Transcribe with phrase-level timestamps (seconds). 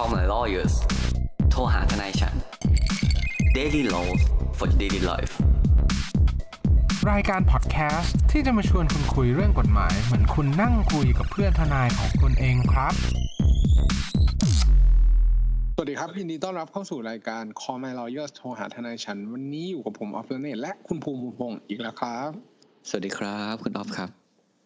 [0.00, 0.74] call my lawyers
[1.50, 2.34] โทรหาทนายฉัน
[3.56, 4.20] daily laws
[4.58, 5.32] for daily life
[7.10, 12.94] รายการพอดแคสต์ที่จะมาชวนคุณคุยเรื่องกฎหมาย เหมือนคุณนั่งคุยกับเพื่อนทนายของคุณเองครับ
[15.74, 22.30] สวัสดีครับยินดีต้อนรับเข้าสู่รายการ Call My Lawyers โทรหาทนายฉัน วันนี้อยู่กับผมออฟเลเนตและคุณภูมิภูมิพงศ์อีกแล้วครับ
[22.88, 24.08] สวัสดีครับคุณออฟครับ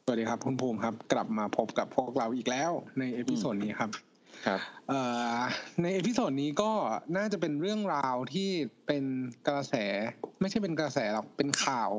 [0.05, 3.91] สวัสดีครับคุณภูมิครับ กลับมาพบกับพวกเราอีกแล้วใน episode นี้ครับ
[4.47, 5.01] ครับเอ่
[5.37, 5.39] อ
[5.83, 6.71] ใน episode นี้ก็
[7.17, 8.51] น่าจะเป็นเรื่องราวที่
[8.87, 9.05] เป็น
[9.49, 9.75] กระแส
[10.41, 11.91] ไม่ใช่เป็นกระแสหรอกเป็นข่าว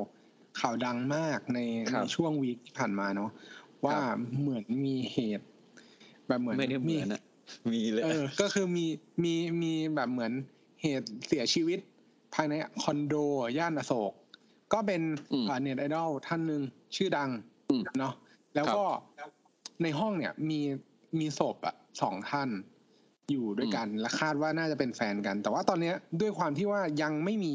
[0.60, 1.58] ข่าวดังมากใน
[1.92, 3.30] ครับในช่วง week ที่ผ่านมาเนาะ
[3.84, 3.98] ว่า
[4.40, 5.46] เหมือนมีเหตุ
[6.28, 7.22] แบบเหมือนไม่ได้เหมือนอะ
[7.72, 8.86] มีเลยเออ ก็คือมี
[9.24, 10.32] มีมีแบบเหมือน
[10.82, 11.78] เหตุเสียชีวิต
[12.34, 13.14] ภายในคอนโด
[13.58, 14.12] ย่านอโศก
[14.72, 16.62] ก็เป็นอืมอ่าเน็ตไอดอลท่านหนึ่ง
[16.96, 17.30] ชื่อดัง
[17.70, 18.14] อืมเนาะ
[18.54, 18.82] แล้วก็
[19.82, 20.60] ในห้องเนี่ยมี
[21.20, 22.48] มีศพอะสองท่าน
[23.30, 27.54] อยู่ด้วยกัน และคาดว่าน่าจะเป็นแฟนกัน แต่ว่าตอนเนี้ยด้วยความที่ว่ายังไม่มี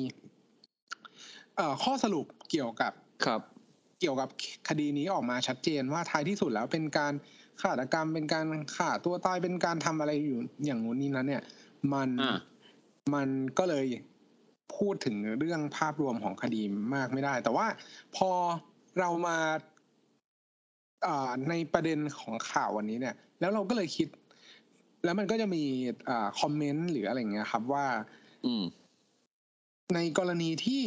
[1.56, 2.94] เอ่อข้อสรุปเกี่ยวกับ
[3.26, 3.42] ครับ
[4.00, 4.30] เกี่ยวกับ
[4.70, 7.14] คดีนี้ออกมาชัดเจนว่าท้ายที่สุดแล้วเป็นการ
[7.62, 11.44] ฆาตกรรมเป็นการฆ่าตัวตายเป็นการทำอะไรอยู่อย่างงู้นนี้นั้น เนี่ย
[11.94, 12.38] มันอ่า
[13.14, 13.86] มันก็เลย
[14.76, 16.62] พูดถึงเรื่องภาพรวมของคดี
[16.96, 17.68] มากไม่ได้ แต่ว่า
[18.16, 18.30] พอ
[19.00, 19.38] เรามา
[21.08, 24.08] อ่าในประเด็นของข่าววันนี้เนี่ย แล้วเราก็เลยคิด
[25.04, 25.64] แล้วมันก็จะมี
[26.10, 27.86] อ่าคอมเมนต์หรืออะไรอย่างเงี้ยครับว่า
[28.46, 28.64] อืม
[29.96, 30.84] ในกรณีที่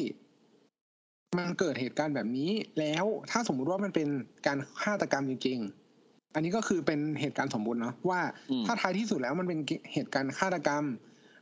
[1.38, 4.08] มันเกิดเหตุการณ์แบบนี้ แล้วถ้าสมมุติว่ามันเป็น
[4.46, 9.58] การฆาตกรรมจริงๆอันนี้ก็คือเป็นเหตุการณ์สมบูรณ์เนาะว่าอืมถ้าท้ายที่สุดแล้วมันเป็น
[9.92, 10.84] เหตุการณ์ฆาตกรรม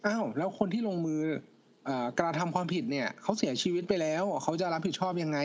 [0.07, 1.21] อ้าวแล้วคนที่ลงมือ
[1.85, 5.39] เอ่อกระทำความผิดเนี่ยเขาเสียชีวิตไปแล้วเขาจะรับผิดชอบยังไง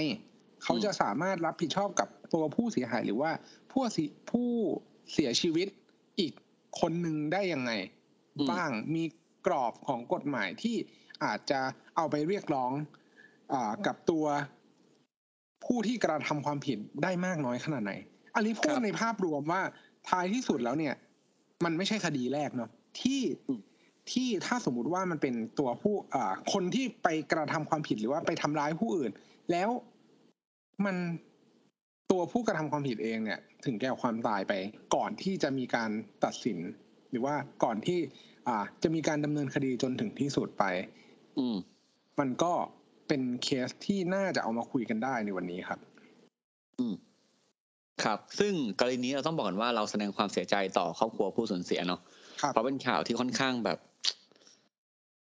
[0.63, 3.31] เขาจะสามารถรับผิดชอบกับตัวผู้เสียหายหรือว่า
[3.71, 4.49] ผู้เสียผู้
[5.13, 5.67] เสียชีวิต
[6.19, 6.33] อีก
[6.79, 7.71] คนหนึ่งได้ยังไง
[8.37, 9.03] อืมบ้างมี
[9.47, 10.75] กรอบของกฎหมายที่
[11.23, 11.59] อาจจะ
[11.95, 12.71] เอาไปเรียกร้อง
[13.53, 14.25] อากับตัว
[15.65, 17.93] ผู้ที่กระทำความผิดได้มากน้อยขนาดไหน
[18.35, 19.61] อันนี้พูดในภาพรวมว่า
[20.09, 20.93] ท้ายที่สุดแล้วเนี่ย
[21.65, 22.69] มันไม่ใช่คดีแรกเนาะ
[23.01, 23.61] ที่อืม
[24.11, 29.11] ที่ถ้าสมมุติว่ามันเป็นตัวผู้อ่าคนที่ไปกระทำความผิดหรือว่าไปทำร้ายผู้อื่น
[29.51, 29.69] แล้ว
[30.85, 30.95] มัน
[32.11, 34.53] ตัวผู้กระทำความผิดเองเนี่ย ถึงแก่ความตายไป
[34.95, 35.89] ก่อนที่จะมีการ
[36.23, 36.59] ตัดสิน
[37.11, 37.99] หรือว่าก่อนที่
[38.47, 40.63] อ่าจะมีการดำเนินคดีจนถึงที่สุดไป
[41.39, 41.55] อืม
[42.19, 42.53] มันก็
[43.07, 45.79] เป็นเคสที่น่าจะเอามาคุยกันได้ในวันนี้ครับ
[46.79, 46.95] อืม
[48.03, 51.99] ครับ ซึ่งกรณีนี้เราต้องบอกกันว่าเราแสดงความเสียใจต่อครอบครัวผู้สูญเสียเนาะ
[52.41, 53.77] ครับเพราะเป็นข่าวที่ค่อนข้างแบบ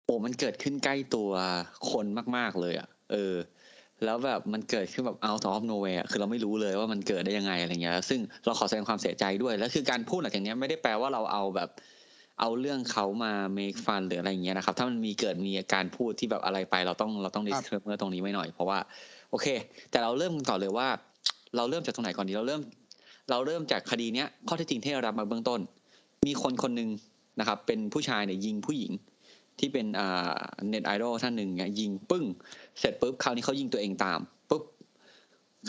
[0.05, 1.31] โอ้มันเกิดขึ้นใกล้ตัว
[1.91, 2.07] คน
[2.37, 3.35] มาก ๆเลยอะ่ะ เออ
[4.07, 11.69] แล้วแบบมันเกิดขึ้นแบบ out of nowhere อะคือเราไม่รู้เลยว่ามันเกิดได้ยังไงอะไรเงี้ย ซึ่งเราขอแสดงความเสียใจด้วย แล้วคือการพูดหลังจากเนี้ยไม่ได้แปลว่าเราเอาแบบ
[12.41, 18.79] เอาเรื่องเขามา make fun หรืออะไรอย่างเงี้ยนะครับ ถ้ามันมีเกิดมีการพูดที่แบบอะไรไป เราต้องเราต้องครับ disclaimer ตรงนี้ไว้หน่อย เพราะว่า
[19.31, 19.47] โอเค
[19.91, 20.89] แต่เราเริ่มกันก่อนเลยว่า
[21.57, 22.61] เราเริ่มจากตรงไหนก่อนดี เราเริ่ม
[23.31, 25.61] เราเริ่มจากคดีเนี้ยข้อเที่จริงที่เรารับมาเบื้องต้น
[26.27, 26.89] มีคนคนหนึ่ง
[27.41, 28.93] นะครับ เป็นผู้ชายเนี่ยยิงผู้หญิง
[29.59, 30.33] ที่เป็นอ่า
[30.69, 32.25] เน็ตไอดอลท่านหนึ่งเนี่ยยิงปึ้ง
[32.79, 34.21] เสร็จปุ๊บคราวนี้เขายิงตัวเองตาม
[34.51, 34.63] ปุ๊บ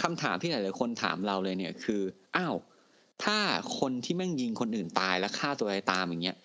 [0.01, 2.01] คำถามที่หลายๆคนถามเราเลยเนี่ยคือ
[2.37, 2.55] อ้าว
[3.23, 3.37] ถ้า
[3.79, 6.35] คนที่แม่งยิงคนอื่นตายแล้วฆ่าตัวเองตามอย่างเงี้ย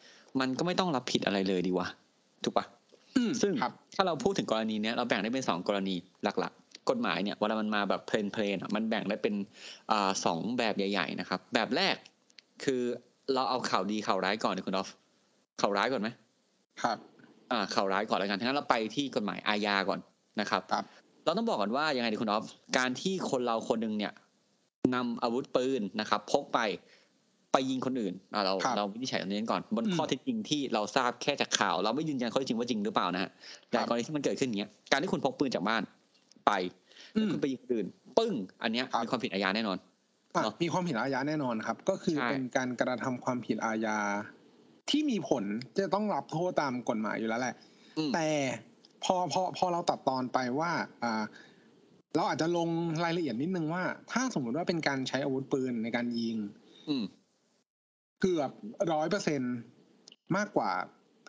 [0.40, 1.88] มันก็ไม่ต้องรับผิดอะไรเลยดีวะ
[2.44, 2.64] ถูกปะ
[3.16, 9.34] อืมซึ่งครับถ้าเราพูดถึงกรณีเนี้ยเราแบ่งได้เป็นสองกรณีหลัก ๆ กฎหมายเนี่ยเวลามันมาแบบเพลนเพลนๆอะมันแบ่งได้เป็น
[9.90, 11.96] อ่าสองแบบใหญ่ ๆ นะครับ แบบแรก
[12.64, 12.82] คือ
[13.34, 14.88] เราเอาข่าวดีข่าวร้ายก่อนดีคุณดอฟ
[15.60, 16.08] ข่าวร้ายก่อนไหม
[16.82, 17.19] ครับอ่า
[17.74, 20.00] ข่าวร้ายก่อนแล้วกันทั้งนั้นเราไปที่กฎหมายอาญาก่อน
[20.40, 20.84] นะครับครับ
[21.24, 22.44] เราต้องบอกก่อนว่ายังไงดีคุณออฟ
[22.78, 24.12] การที่คนเราคนหนึ่งเนี่ย
[24.94, 26.60] นำอาวุธปืนนะครับ พกไป
[27.52, 33.30] ไปยิงคนอื่นอ่าเราครับเราวินิจฉัยตรงนี้ก่อน บนอืมข้อเท็จจริงที่เราทราบแค่จากข่าว เราไม่ยืนยันข้อเท็จจริงว่าจริงหรือเปล่านะฮะ
[33.70, 35.82] แต่ครับกรณีที่มันเกิดขึ้นอย่างเงี้ยการที่คุณพกปืนจากบ้าน
[36.46, 36.52] ไป
[37.16, 37.86] อืแล้วมคุณไปยิงคนอื่น
[38.18, 39.78] ปึ้ง อันเนี้ยครับมีความผิดอาญาแน่นอน
[40.34, 43.98] อะเนอะมีความผิดอาญาแน่นอนครับ ก็คือใช่เป็นการกระทำความผิดอาญา
[44.90, 45.44] ที่มีผล
[45.78, 47.54] จะต้องรับโทษตามกฎหมายอยู่แล้วแหละ
[47.98, 48.26] อืมแต่
[49.04, 50.72] พอพอพอเราตัดตอนไปว่า
[51.02, 51.24] อ่า
[52.16, 52.68] เราอาจจะลง
[53.04, 56.36] รายละเอียดนิดนึงว่า ถ้าสมมุติว่าเป็นการใช้อาวุธปืนในการยิง
[56.88, 57.04] อืม
[58.20, 58.50] เกือบ
[58.92, 59.40] ร้อยเปอร์เซ็น
[60.36, 60.70] มากกว่า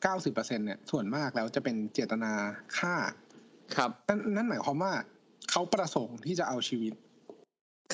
[0.02, 2.34] เก้าสิบเปอร์เซ็นเนี่ย ส่วนมากแล้วจะเป็นเจตนา
[2.78, 2.96] ฆ่า
[3.76, 4.94] ครับนั่นนั่นหมายความว่า
[5.52, 6.94] เขาประสงค์ที่จะเอาชีวิต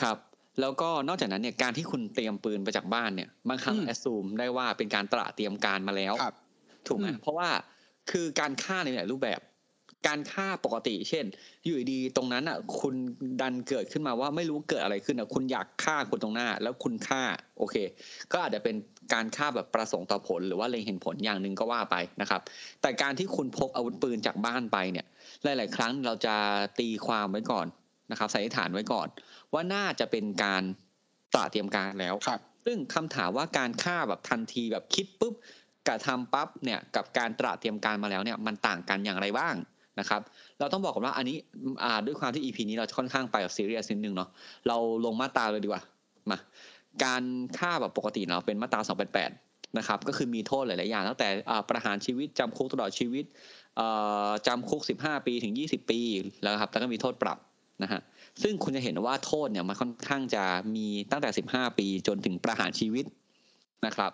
[0.02, 0.18] ครับ
[0.62, 6.36] แล้วก็นอกจากนั้นเนี่ยการที่คุณเตรียมปืนไปจากบ้านเนี่ยบางครั้งอืมแอสซูมได้ว่าเป็นการตระเตรียมการมาแล้วครับ
[6.88, 7.50] ถูกไหมอืมเพราะว่า
[8.12, 9.42] คือการฆ่าในหลายรูปแบบ
[10.08, 11.26] การฆ่าปกติ เช่น
[11.66, 12.96] อยู่ดีๆตรงนั้นอะ คุณ
[13.42, 17.22] ดันเกิดขึ้นมาว่าไม่รู้เกิดอะไรขึ้นอะคุณอยากฆ่าคนตรงหน้า แล้วคุณฆ่า
[17.58, 17.76] โอเค
[18.32, 18.76] ก็อาจจะเป็น
[19.14, 22.42] การฆ่าแบบประสงค์ต่อผล หรือว่าเล็งเห็นผลอย่างหนึ่งก็ว่าไปนะครับ
[22.82, 25.06] แต่การที่คุณพกอาวุธปืนจากบ้านไปเนี่ย
[25.44, 26.36] หลาย ๆ ครั้งเราจะ
[26.80, 27.68] ตีความไว้ก่อน
[28.12, 29.08] นะครับสันนิษฐานไว้ก่อน
[29.54, 30.64] ว่าน่าจะเป็นการ
[31.34, 35.34] ตระเตรียมการแล้วครับ ซึ่งคำถามว่าการฆ่าแบบทันทีแบบคิดปุ๊บ
[35.88, 39.56] กระทำปั๊บเนี่ยกับการตระเตรียมการมาแล้วเนี่ยมันต่างกันอย่างไรบ้าง
[40.00, 40.22] นะครับ
[40.60, 41.38] เราต้องบอกก่อนว่าอันนี้
[41.84, 44.30] อ่าด้วยความที่ EP นี้เราค่อนข้างไปแบบซีเรียสนิดนึงเนาะ
[44.68, 45.84] เราลงมาตราเลยดีกว่า
[46.32, 46.38] มา
[47.04, 47.24] การ
[47.58, 48.82] ฆ่าแบบปกติเราเป็นมาตรา
[49.30, 53.26] 288นะครับก็คือมีโทษหลายๆอย่างตั้งแต่อ่าประหารชีวิตจำคุกตลอดชีวิต
[53.78, 53.88] เอ่
[54.28, 56.00] อจำคุก 15 ปีถึง 20 ปี
[56.42, 57.38] แล้วครับแล้วก็มีโทษปรับ
[57.84, 58.02] นะฮะ
[58.42, 60.44] ซึ่งคุณจะเห็นว่าโทษเนี่ยมันค่อนข้างจะ
[60.76, 63.06] มีตั้งแต่ 15 ปีจนถึงประหารชีวิต
[63.86, 64.12] นะครับ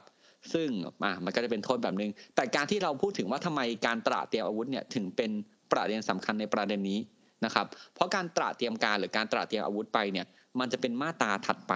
[0.54, 0.69] ซึ่ง
[1.04, 5.31] อะมันก็จะเป็นโทษแบบนึง แต่การที่เราพูดถึงว่าทำไมการตระเตรียมอาวุธเนี่ยถึงเป็น
[5.71, 7.00] ประเด็นสำคัญในประเด็นนี้
[7.45, 10.25] นะครับ เพราะการตระเตรียมการหรือการตระเตรียมอาวุธไปเนี่ย
[10.60, 11.74] มันจะเป็นมาตราถัดไป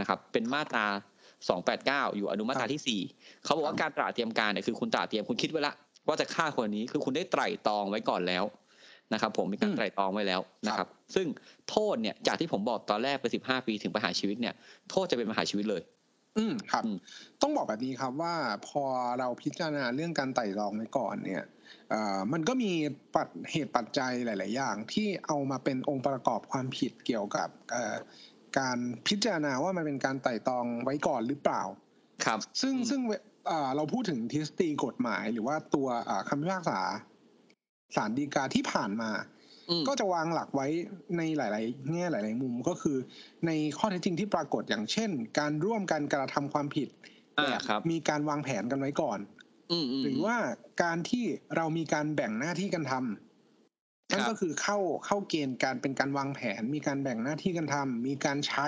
[0.00, 0.86] นะครับ เป็นมาตรา
[1.50, 5.74] 289 อยู่อนุมาตราที่ 4 เขาบอกว่าการตระเตรียมการเนี่ยคือคุณตระเตรียมคุณคิดไว้ละ
[6.06, 8.44] ว่าจะฆ่าคนนี้คือคุณได้ไตร่ตรองไว้ก่อนแล้ว
[9.12, 11.26] นะครับผมมีการอืมไตร่ตรองไว้แล้วนะครับ ซึ่ง
[11.70, 14.54] โทษเนี่ยจากที่ผมบอกตอนแรกเป็น15ปีถึงประหารชีวิตเนี่ย
[14.90, 15.82] โทษจะเป็นประหารชีวิตเลย
[16.38, 16.96] อืมครับอืม
[17.42, 18.34] ต้องบอกแบบนี้ครับว่า
[18.68, 18.84] พอ
[19.18, 21.42] เราพิจารณาเรื่องการไต่ตรองไว้ก่อนเนี่ย
[21.90, 22.72] เอ่อมันก็มี
[23.14, 27.94] ปัจเหตุปัจจัยหลาย ๆ อย่าง ที่เอามาเป็นองค์ประกอบความผิดเกี่ยวกับเอ่อ
[28.58, 28.78] การ
[29.08, 31.62] พิจารณาว่ามันเป็นการไต่ตรองไว้ก่อนหรือเปล่า
[32.24, 33.12] ครับ ซึ่งอืมซึ่งเว
[33.48, 36.80] เอ่อเราพูดถึงทฤษฎีกฎหมายหรือว่าตัวเอ่อคำพิพากษา
[37.96, 39.10] ศาลฎีกาที่ผ่านมา
[39.70, 40.66] อืมก็จะวางหลักไว้
[41.16, 42.96] ในหลาย ๆ แง่หลาย ๆ มุมก็คือ
[43.46, 46.88] ในข้อเท็จจริงที่ปรากฏอย่างเช่น การร่วมกันกระทำความผิด
[47.38, 49.18] อ่าแบบครับมีการวางแผนกันไว้ก่อน
[49.72, 50.36] อืมอืมหรือว่า
[50.82, 51.24] การที่
[51.56, 58.66] เรามีการแบ่งหน้าที่กันทำนั่นครับก็คือเข้าเข้าเกณฑ์การเป็นการวางแผน มีการแบ่งหน้าที่กันทำมีการใช้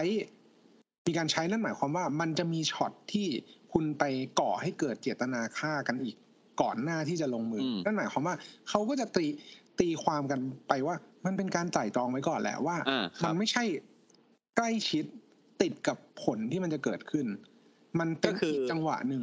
[1.07, 3.29] มีการใช้นั่นหมายความว่ามันจะมีช็อตที่
[3.73, 4.05] คุณไป
[4.41, 6.17] ก่อให้เกิดเจตนาฆ่ากันอีก
[6.63, 8.35] ก่อนหน้าที่จะลงมืออมนั่นหมายความว่า
[8.69, 9.27] เขาก็จะตี
[9.81, 13.65] ตีความกันไปว่า มันเป็นการไตร่ตรองไว้ก่อนแหละว่าอ่าคมัรับนไม่ใช่
[14.57, 15.05] ใกล้ชิด
[15.63, 17.27] ติดกับผลที่มันจะเกิดขึ้น
[18.01, 19.23] มันเป็นก็คืออีกจังหวะหนึ่ง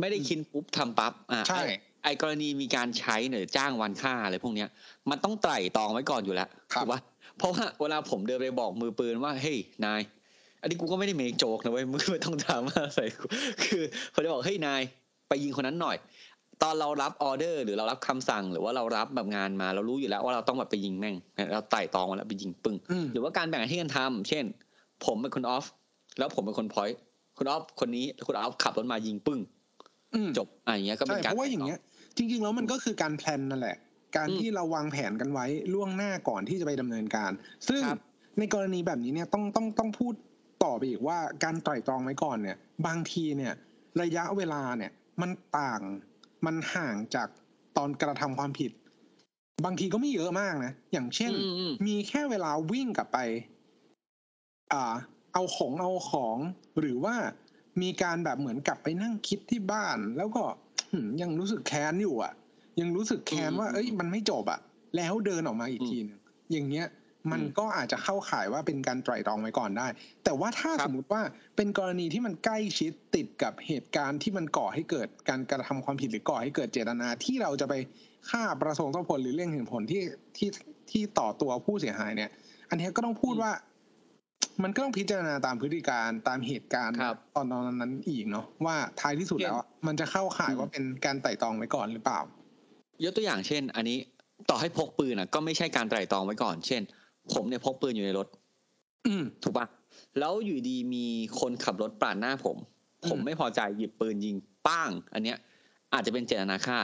[0.00, 1.74] ไม่ได้คิดปุ๊บทำปั๊บอ่าใช่ไอ้
[2.04, 4.68] ไอ้กรณีมีการใช้หรือจ้างวันฆ่าอะไรพวกเนี้ย
[5.10, 7.00] มันต้องไตร่ตรองไว้ก่อนอยู่แล้วครับถูกปะ
[7.38, 10.00] เพราะว่าเวลาผมเดินไปบอกมือปืนว่าเฮ้ยนาย
[10.60, 13.26] อันนี้กูก็ไม่ได้เมคโจกนะเว้ยมึงไม่ต้องดราม่าใส่กู
[13.64, 13.82] คือ
[14.12, 14.82] ผมจะบอกเฮ้ยนาย
[15.28, 15.96] ไปยิงคนนั้นหน่อย
[16.62, 21.16] ตอนเรารับออเดอร์หรือเรารับคำสั่ง หรือว่าเรารับแบบงานมาเรารู้อยู่แล้วว่าเราต้องแบบไปยิงแม่ง
[21.52, 24.44] เราไตร่ตรองมาแล้วไปยิงปึ้งอืมหรือว่าการแบ่งหน้าที่กันทำเช่น
[25.06, 25.66] ผมเป็นคนออฟ
[26.18, 26.98] แล้วผมเป็นคน point
[27.38, 29.40] คุณออฟคนนี้คุณออฟขับรถมายิงปึ้ง
[30.14, 31.78] อืมจบอะอย่างเงี้ยก็เป็ใช่นการใช่เพราะว่าอย่างเงี้ย
[32.16, 33.76] จริง ๆ แล้วมันก็คือการ plan นั่นแหละ
[34.16, 37.30] การอืมที่เราวางแผนกันไว้ล่วงหน้าก่อนที่จะไปดำเนินการ
[37.68, 38.00] ซึ่งครับ
[38.38, 40.14] ในกรณีแบบนี้เนี่ยต้องต้องต้องพูด
[40.64, 42.56] ต่อไปอีกว่าการไตร่ตรองไว้ก่อนเนี่ย
[42.86, 43.52] บางทีเนี่ย
[44.02, 44.90] ระยะเวลาเนี่ย
[45.20, 45.80] มันต่าง
[46.46, 47.28] มันห่างจาก
[47.76, 48.70] ตอนกระทำความผิด
[49.64, 53.18] บางทีก็ไม่เยอะมากนะ อย่างเช่นอืมอืมมีแค่เวลาวิ่งกลับไป
[54.72, 54.94] อ่า
[55.32, 56.36] เอาของเอาของ
[56.80, 57.14] หรือว่า
[57.82, 60.42] มีการแบบเหมือนกลับไปนั่งคิดที่บ้าน แล้วก็
[60.90, 62.32] หืมยังรู้สึกแค้นอยู่อะ
[62.80, 64.60] ยังรู้สึกแค้นว่าอืมเอ้ย มันไม่จบอะ
[64.96, 66.18] แล้วเดินออกมาอีกอืมทีหนึง
[66.52, 66.86] อย่างเงี้ย
[67.30, 69.86] มันอืมก็อาจจะเข้าข่ายว่าเป็นการไตร่ตรองไว้ก่อนได้
[70.24, 71.22] แต่ว่าถ้าครับสมมติว่า
[71.56, 77.74] เป็นกรณีที่มันใกล้ชิดติดกับเหตุการณ์ที่มันก่อให้เกิดการกระทำความผิดหรือก่อให้เกิดเจตนาที่เราจะไป
[78.30, 80.02] ฆ่าประสงค์ต่อผลหรือเรื่องเห็นผลที่
[80.36, 80.48] ที่
[80.90, 82.30] ที่ต่อตัวผู้เสียหายเนี่ย
[82.70, 83.52] อันเนี้ยก็ต้องพูดอืมว่า
[84.62, 92.20] มันก็ต้องพิจารณาตามพฤติการตามเหตุการณ์ครับตอนนั้นนั้นอีกเนาะว่าท้ายที่สุดเช่นแล้วอะมันจะเข้าข่ายอืมว่าเป็นการไต่ตรองไว้ก่อนหรือเปล่า
[93.04, 93.98] ยกตัวอย่างเช่น อันนี้
[94.50, 96.82] ต่อให้พกปืนอะก็ไม่ใช่การไตร่ตรองไว้ก่อน เช่น
[97.32, 98.26] ผมเนี่ยพกปืนอยู่ในรถ
[99.06, 99.66] อืมถูกปะ
[100.18, 101.06] แล้วอยู่ดีมี
[101.40, 102.56] คนขับรถปาดหน้าผม
[103.02, 104.34] อืมผมไม่พอใจหยิบปืนยิง
[104.66, 105.38] ป้าง อันเนี้ย
[105.94, 106.78] อาจจะเป็นเจตนาฆ่า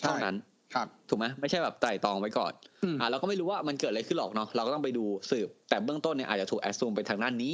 [0.00, 0.34] เท่านั้น
[0.74, 7.52] ครับถูกไหมไม่ใช่แบบไตร่ตรองไว้ก่อนอืมอ่าเราก็ไม่รู้ว่ามันเกิดอะไรขึ้นหรอกเนาะเราก็ต้องไปดูสืบ แต่เบื้องต้นเนี่ยอาจจะถูกแอสซูมไปทางด้านนี้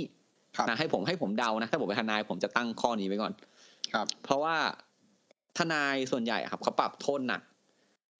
[0.56, 3.32] ครับนะให้ผมให้ผมเดานะถ้าผมเป็นทนายผมจะตั้งข้อนี้ไว้ก่อน
[3.92, 4.56] ครับ เพราะว่า
[5.58, 7.40] ทนายส่วนใหญ่อะครับเขาปรับโทษหนัก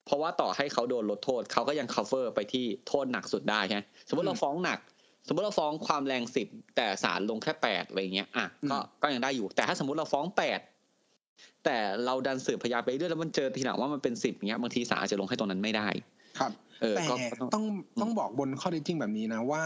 [0.09, 4.79] เพราะว่าต่อให้เขาโดนลดโทษเขาก็ยัง cover ไปที่โทษหนักสุดได้ใช่ไหมสมมติเราฟ้องหนัก
[5.27, 10.59] สมมติเราฟ้องความแรงสิบแต่ศาลลงแค่แปดอะไรเงี้ยอะก็ก็ยังได้อยู่ แต่ถ้าสมมติเราฟ้องแปด
[11.65, 15.87] แต่เราดันสืบพยานไปเรื่อยแล้วมันเจอทีหลังว่ามันเป็นสิบเงี้ยบางทีศาลอาจจะลงให้ตรงนั้นไม่ได้
[16.39, 16.51] ครับ
[16.81, 17.65] เออแต่ก็ก็ต้องต้อง
[18.01, 19.63] ต้องบอกบนข้อเท็จจริงแบบนี้นะว่า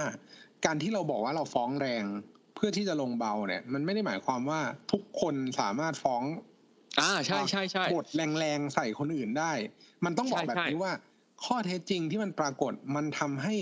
[0.65, 2.03] การที่เราบอกว่าเราฟ้องแรง
[2.55, 4.59] เพื่อที่จะลงเบาเนี่ย มันไม่ได้หมายความว่า
[4.91, 6.23] ทุกคนสามารถฟ้อง
[6.99, 9.51] อ่าใช่ใช่ใช่บทแรงๆใส่คนอื่นได้
[10.05, 10.93] มันต้องบอกใช่แบบใช่นี้ว่า
[11.43, 13.55] ข้อเท็จจริงที่มันปรากฏมันทำให้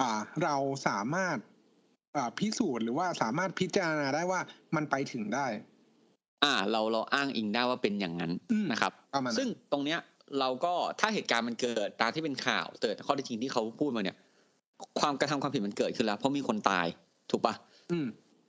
[0.00, 0.10] อ่า
[0.42, 0.56] เรา
[0.88, 1.36] สามารถ
[2.16, 4.40] อ่าพิสูจน์หรือว่าสามารถพิจารณาได้ว่า
[4.76, 5.46] มันไปถึงได้
[6.44, 10.00] อ่า เราเราอ้างอิงได้ว่าเป็นอย่างนั้นอืมนะครับประมาณนั้นซึ่งตรงเนี้ย
[10.40, 14.16] เราก็ถ้าเหตุการณ์มันเกิดตามที่เป็นข่าวเกิดข้อเท็จจริงที่เขาพูดมาเนี่ย
[15.00, 16.86] ความกระทำความผิดมันเกิดขึ้นแล้ว เพราะมีคนตาย
[17.30, 17.54] ถูกปะ
[17.90, 18.06] อืม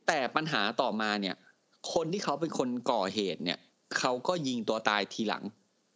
[0.08, 1.36] แต่ปัญหาต่อมาเนี่ย
[1.94, 3.58] คนที่เขาเป็นคนก่อเหตุเนี่ย
[4.00, 5.44] เขาก็ยิงตัวตายทีหลัง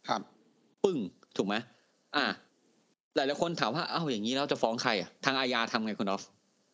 [0.08, 0.20] ครับ
[0.84, 0.98] ปึ้ง
[1.36, 1.54] ถูกไหม
[2.16, 2.26] อ่า
[3.14, 6.22] หลายๆคนถามว่าเอ้าอย่างนี้เราจะฟ้องใครอะทางอาญาทำไงคุณออฟ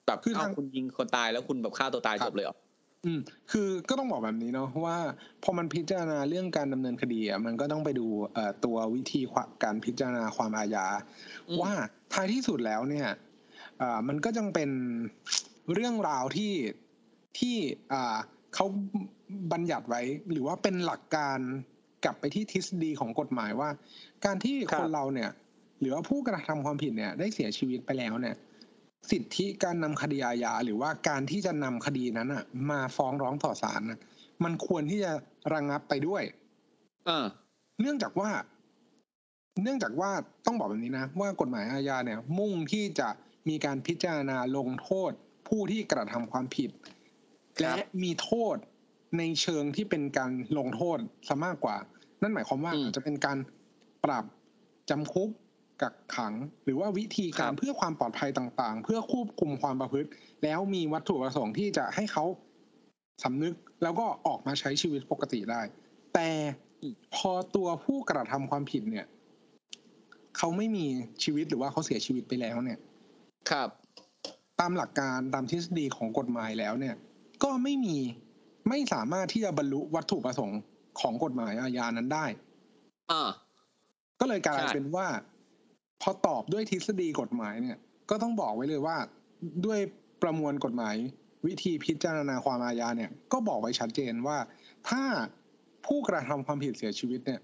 [0.07, 2.57] แบบคือเอ้าทางคุณยิงคนตายแล้วคุณแบบฆ่าตัวตายครัจบบเลยเหรอ
[3.05, 3.21] อืม
[3.51, 4.97] คือก็ต้องบอกแบบนี้เนาะว่า
[5.43, 10.87] พอมันพิจารณาเรื่องการดำเนินคดีอะมันก็ต้องไปดูเอ่อตัววิธีความการพิจารณาความอาญา
[11.49, 11.73] อืมว่า
[12.13, 13.09] ท้ายที่สุดแล้วเนี่ย
[13.81, 14.71] อ่ามันก็จังเป็น
[15.75, 16.53] เรื่องราวที่
[17.39, 17.57] ที่
[17.93, 18.17] อ่า
[18.55, 18.67] เขา
[19.53, 21.39] บัญญัติไว้ หรือว่าเป็นหลักการ
[22.05, 23.71] กลับไปที่ทฤษฎีของกฎหมายว่า
[24.25, 25.31] การที่คนเราเนี่ย
[25.81, 28.37] หรือว่าผู้กระทำความผิดเนี่ย ได้เสียชีวิตไปแล้วเนี่ย
[29.11, 34.01] สิทธิการนำคดีอาญาหรือว่าการที่จะนำคดีนั้นอะ มาฟ้องร้องต่อศาลน่ะ
[34.45, 35.13] มันควรที่จะ
[35.53, 36.23] ระงงับไปด้วย
[37.07, 37.27] เออ
[37.81, 38.31] เนื่องจากว่า
[39.63, 40.11] เนื่องจากว่า
[40.47, 43.09] ต้องบอกแบบนี้นะ ว่ากฎหมายอาญาเนี่ย มุ่งที่จะ
[43.49, 45.13] มีการพิจารณาลงโทษ
[45.49, 48.57] ผู้ที่กระทำความผิดครับและมีโทษ
[49.19, 50.99] ในเชิงที่เป็นการลงโทษ
[51.29, 51.77] ซะมากกว่า
[52.23, 53.39] นั่นหมายความว่าอาจจะเป็นการ
[54.05, 54.25] ปรับ
[54.91, 55.31] จำคุก
[55.83, 56.35] กักขัง
[56.65, 60.09] หรือว่าวิธีการเพื่อความปลอดภัยต่างๆ เพื่อควบคุมความประพฤติ
[60.45, 62.25] แล้วมีวัตถุประสงค์ที่จะให้เขา
[63.25, 65.61] สำนึกแล้วก็ออกมาใช้ชีวิตปกติได้
[66.15, 66.29] แต่
[67.15, 69.07] พอตัวผู้กระทำความผิดเนี่ย
[70.37, 70.87] เขาไม่มี
[71.23, 72.79] ชีวิตหรือว่าเขาเสียชีวิตไปแล้วเนี่ย
[73.51, 73.69] ครับ
[74.61, 76.95] ตามหลักการตามทฤษฎีของกฎหมายแล้วเนี่ย
[77.43, 77.97] ก็ไม่มี
[78.69, 80.61] ไม่สามารถที่จะบรรลุวัตถุประสงค์
[81.01, 82.27] ของกฎหมายอาญานั้นได้
[83.11, 83.31] อ่า
[84.21, 85.07] ก็เลยกลายใช่เป็นว่า
[86.03, 87.77] พอตอบด้วยทฤษฎีกฎหมายเนี่ย
[88.11, 88.97] ก็ต้องบอกไว้เลยว่า
[89.67, 89.81] ด้วย
[90.23, 90.95] ประมวลกฎหมาย
[91.47, 94.39] วิธีพิจารณาความอาญาเนี่ย ก็บอกไว้ชัดเจนว่า
[94.89, 95.03] ถ้า
[95.87, 97.41] ผู้กระทำความผิดเสียชีวิตเนี่ย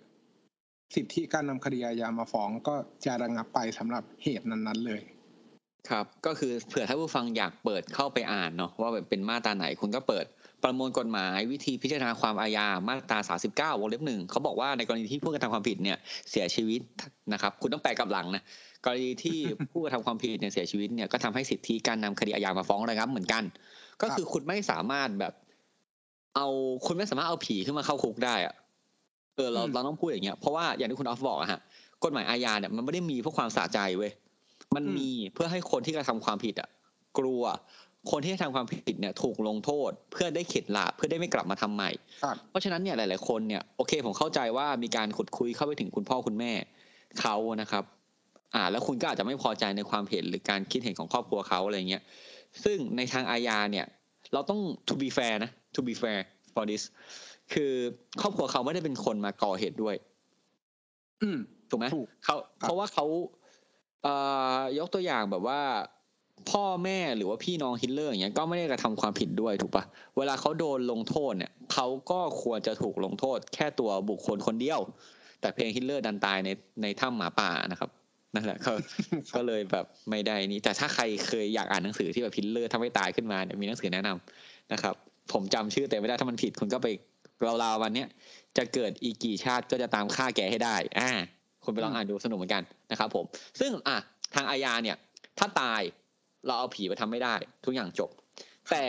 [0.94, 5.02] สิทธิการนำคดีอาญามาฟ้องก็จะระงับไปสำหรับเหตุนั้นๆเลย
[5.88, 10.26] ครับ ก็คือเผื่อถ้าผู้ฟังอยากเปิดเข้าไปอ่านเนาะว่าแบบเป็นมาตราไหนคุณก็เปิด
[10.64, 13.18] ประมวลกฎหมายวิธีพิจารณาความอาญามาตรา
[13.74, 15.98] 39 วงเล็บหนึ่งเขาบอกว่าในกรณีที่ผู้กระทำความผิดเนี่ย
[16.30, 16.80] เสียชีวิต
[17.32, 18.42] นะครับ คุณต้องแปลกลับหลังนะ
[18.84, 19.38] กรณีที่
[19.72, 23.42] ผู้กระทำความผิดเนี่ยเสียชีวิตเนี่ยก็ทำให้สิทธิการนำคดีอาญามาฟ้องระงับเหมือนกัน
[24.02, 25.32] ก็คือคุณไม่สามารถแบบ
[26.36, 26.46] เอา
[26.86, 28.54] คุณไม่สามารถเอาผีขึ้นมาเข้าคุกได้อะ
[29.36, 31.60] เออเราอืมเราต้องพูดอย่างเงี้ยเพราะว่าอย่างที่คุณออฟบอกอะฮะ
[32.04, 34.12] กฎหมายอาญาเนี่ยมันไม่ได้มีเพื่อความสะใจเว้ย
[34.74, 36.68] มันมีเพื่อให้คนที่กระทำความผิดอะ
[37.18, 37.42] กลัว
[38.10, 41.90] คนที่ทำความผิดเนี่ยถูกลงโทษ เพื่อได้เข็ดหลาบเพื่อได้ไม่กลับมาทำใหม่
[42.22, 46.52] ครับเพราะฉะนั้นเนี่ยหลาย ๆ คนเนี่ยโอเคผมเข้าใจว่ามีการขุดคุยเข้าไปถึงคุณพ่อคุณแม่
[47.20, 47.84] เขานะครับ
[48.54, 52.02] อ่า แล้วคุณก็อาจจะไม่พอใจในความเห็นหรือการคิดเห็นของครอบครัวเขาอะไรเงี้ย
[52.64, 53.86] ซึ่งในทางอาญาเนี่ย
[54.32, 56.20] เราต้อง to be fair นะ to be fair
[56.54, 56.82] for this
[57.52, 57.72] คือ
[58.20, 59.96] ครอบครัวเขาไม่ได้เป็นคนมาก่อเหตุด้วย
[61.22, 61.38] อืม
[61.70, 63.04] ถูกไหมถูกเขาเพราะว่าเขา
[64.02, 64.14] เอ่
[64.58, 65.60] อยกตัวอย่างแบบว่า
[66.50, 69.84] พ่อแม่หรือว่าพี่น้องฮิตเลอร์อย่างเงี้ยก็ไม่ได้กระทำความผิดด้วยถูกปะ
[70.18, 74.80] เวลาเขาโดนลงโทษเนี่ยเขาก็ควรจะถูกลงโทษ แค่ตัวบุคคลคนเดียว
[75.40, 76.50] แต่เพียงฮิตเลอร์ดันตายใน
[76.82, 77.90] ในถ้ำหมาป่านะครับ
[78.34, 78.72] นั่นแหละก็
[79.34, 84.94] ก็เลยแบบไม่ได้นี่แต่ถ้าใครเคยอยากอ่านหนังสือที่แบบฮิตเลอร์ถ้าไม่ตายขึ้นมาเนี่ยมีหนังสือแนะนำนะครับ
[85.32, 86.88] ผมจำชื่อแต่ไม่ได้ถ้ามันผิดคุณก็ไป
[87.62, 88.08] ราวๆวันเนี้ย
[88.56, 91.10] จะเกิดอีกกี่ชาติก็จะตามฆ่าแกให้ได้อ่า
[91.64, 93.24] คุณไปลองอ่านดูสนุกเหมือนกันนะครับ ผม
[93.60, 93.96] ซึ่งอะ
[94.34, 94.96] ทางอาญาเนี่ย
[95.38, 95.80] ถ้าตาย
[96.46, 97.34] เราเอาผีไปทำไม่ได้
[97.64, 98.10] ทุกอย่างจบ
[98.70, 98.84] แต่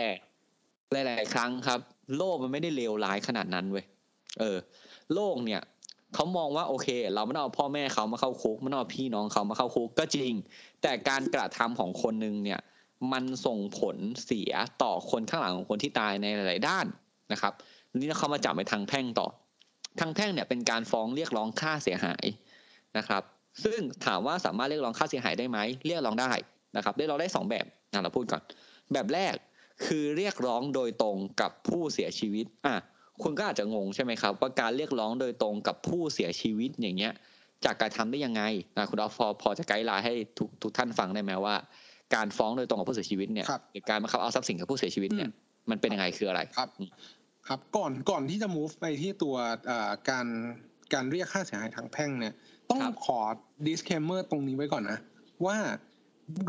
[0.92, 1.80] หลาย ๆ ครั้งครับ
[2.16, 3.84] โลกมันไม่ได้เลวร้ายขนาดนั้นเว้ย
[4.40, 4.58] เออ
[5.14, 5.62] โลกเนี่ย
[6.14, 10.32] เขามองว่าโอเค เราไม่ต้องเอาพ่อแม่เขามาเข้าคุกไม่ต้องเอาพี่น้องเขามาเข้าคุกก็จริง
[10.82, 12.60] แต่การกระทำของคนหนึ่งเนี่ย
[13.12, 16.86] มันส่งผลเสียต่อคนข้างหลังของคนที่ตายในหลาย ๆ ด้าน
[17.32, 17.52] นะครับ
[17.96, 19.28] นี่เขามาจับไปทางแพ่งต่อ
[20.00, 22.24] ทางแพ่งเนี่ยเป็นการฟ้องเรียกร้องค่าเสียหาย
[22.96, 23.22] นะครับ
[23.64, 26.32] ซึ่งถามว่าสามารถเรียกร้องค่าเสียหายได้ไหมเรียกร้องได้
[26.76, 28.42] นะครับเรียกร้องได้สองแบบนะเราพูดก่อน
[28.92, 29.34] แบบแรก
[29.86, 32.74] คือเรียกร้องโดยตรงกับผู้เสียชีวิตอะ
[33.22, 37.12] คุณก็อาจจะงงใช่ไหมครับ ว่าการเรียกร้องโดยตรงกับผู้เสียชีวิตอย่างเงี้ย
[37.64, 38.42] จากการทำได้ยังไง
[38.76, 41.54] นะคุณออฟพอพอจะไกด์ไลน์ให้ทุกทุกท่านฟังได้ไหมว่า
[42.14, 45.30] การฟ้องโดยตรงกับผู้เสียชีวิตเนี่ยครับหรือการบังคับเอาทรัพย์สินกับผู้เสียชีวิตเนี่ย
[45.70, 46.68] มันเป็นยังไงคืออะไรครับ
[47.48, 50.26] ครับก่อนก่อนที่จะ move ไปที่ตัวเอ่อการ
[50.92, 52.34] การเรียกค่าเสียหายทางแพ่งเนี่ย
[52.70, 53.18] ต้องครับขอ
[53.66, 54.98] disclaimer ตรงนี้ไว้ก่อนนะ
[55.46, 55.56] ว่า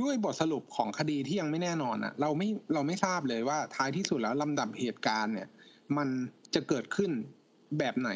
[0.01, 5.47] ด้วยบทสรุปของคดีที่ยังไม่แน่นอนอะเราไม่เราไม่ทราบเลยว่าท้ายที่สุดแล้วลำดับเหตุการณ์เนี่ย
[5.97, 6.07] มัน
[6.53, 7.11] จะเกิดขึ้น
[7.79, 8.11] แบบไหน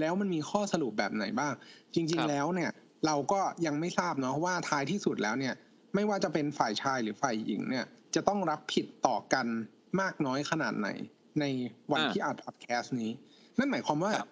[0.00, 1.52] แล้วมันมีข้อสรุปแบบไหนบ้าง
[1.94, 2.70] จริงครับๆแล้วเนี่ย
[3.06, 5.54] เราก็ยังไม่ทราบเนาะว่าท้ายที่สุดแล้วเนี่ย
[5.94, 9.46] ไม่ว่าจะเป็นฝ่ายชายหรือฝ่ายหญิงเนี่ย จะต้องรับผิดต่อกัน
[10.00, 10.88] มากน้อยขนาดไหน
[11.40, 11.44] ใน
[11.92, 13.10] วันอ่าที่อัดพอดแคสต์นี้
[13.58, 14.30] นั่นหมายความว่าครับ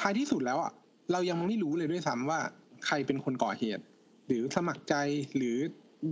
[0.00, 0.72] ท้ายที่สุดแล้วอะ
[1.12, 2.40] เรายังไม่รู้เลยด้วยซ้ำว่า
[2.86, 3.84] ใครเป็นคนก่อเหตุ
[4.26, 4.94] หรือสมัครใจ
[5.36, 5.56] หรือ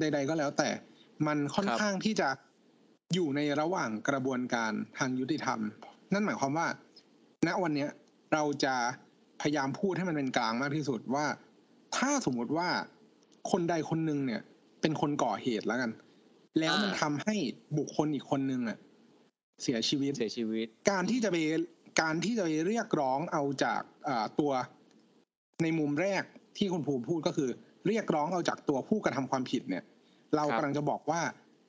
[0.01, 0.71] ใด ๆ ก็แล้วแต่
[1.27, 2.29] มันค่อนครับข้างที่จะ
[3.15, 5.61] อยู่ในระหว่างกระบวนการทางยุติธรรม
[6.13, 6.67] นั่นหมายความว่า
[7.47, 7.91] ณวันเนี้ย
[8.33, 8.75] เราจะ
[9.41, 11.27] พยายามพูดให้มันเป็นกลางมากที่สุดว่า
[11.97, 12.69] ถ้าสมมุติว่า
[13.51, 14.43] คนใดคนหนึ่งเนี่ย
[14.81, 15.91] เป็นคนก่อเหตุแล้วกัน
[16.59, 17.35] แล้วมันอ่าทำให้
[17.79, 18.79] บุคคลอีกคนหนึ่งอะ
[19.63, 21.37] เสียชีวิตเสียชีวิต การที่จะไป
[22.01, 24.53] การที่จะไปเรียกร้องเอาจากอ่าตัว
[25.63, 26.23] ในมุมแรก
[26.59, 27.51] ที่คุณภูมิพูดก็คือ
[27.87, 29.85] เรียกร้องเอาจากตัวผู้กระทำความผิดเนี่ย
[30.37, 31.23] เราครับกำลังจะบอกว่า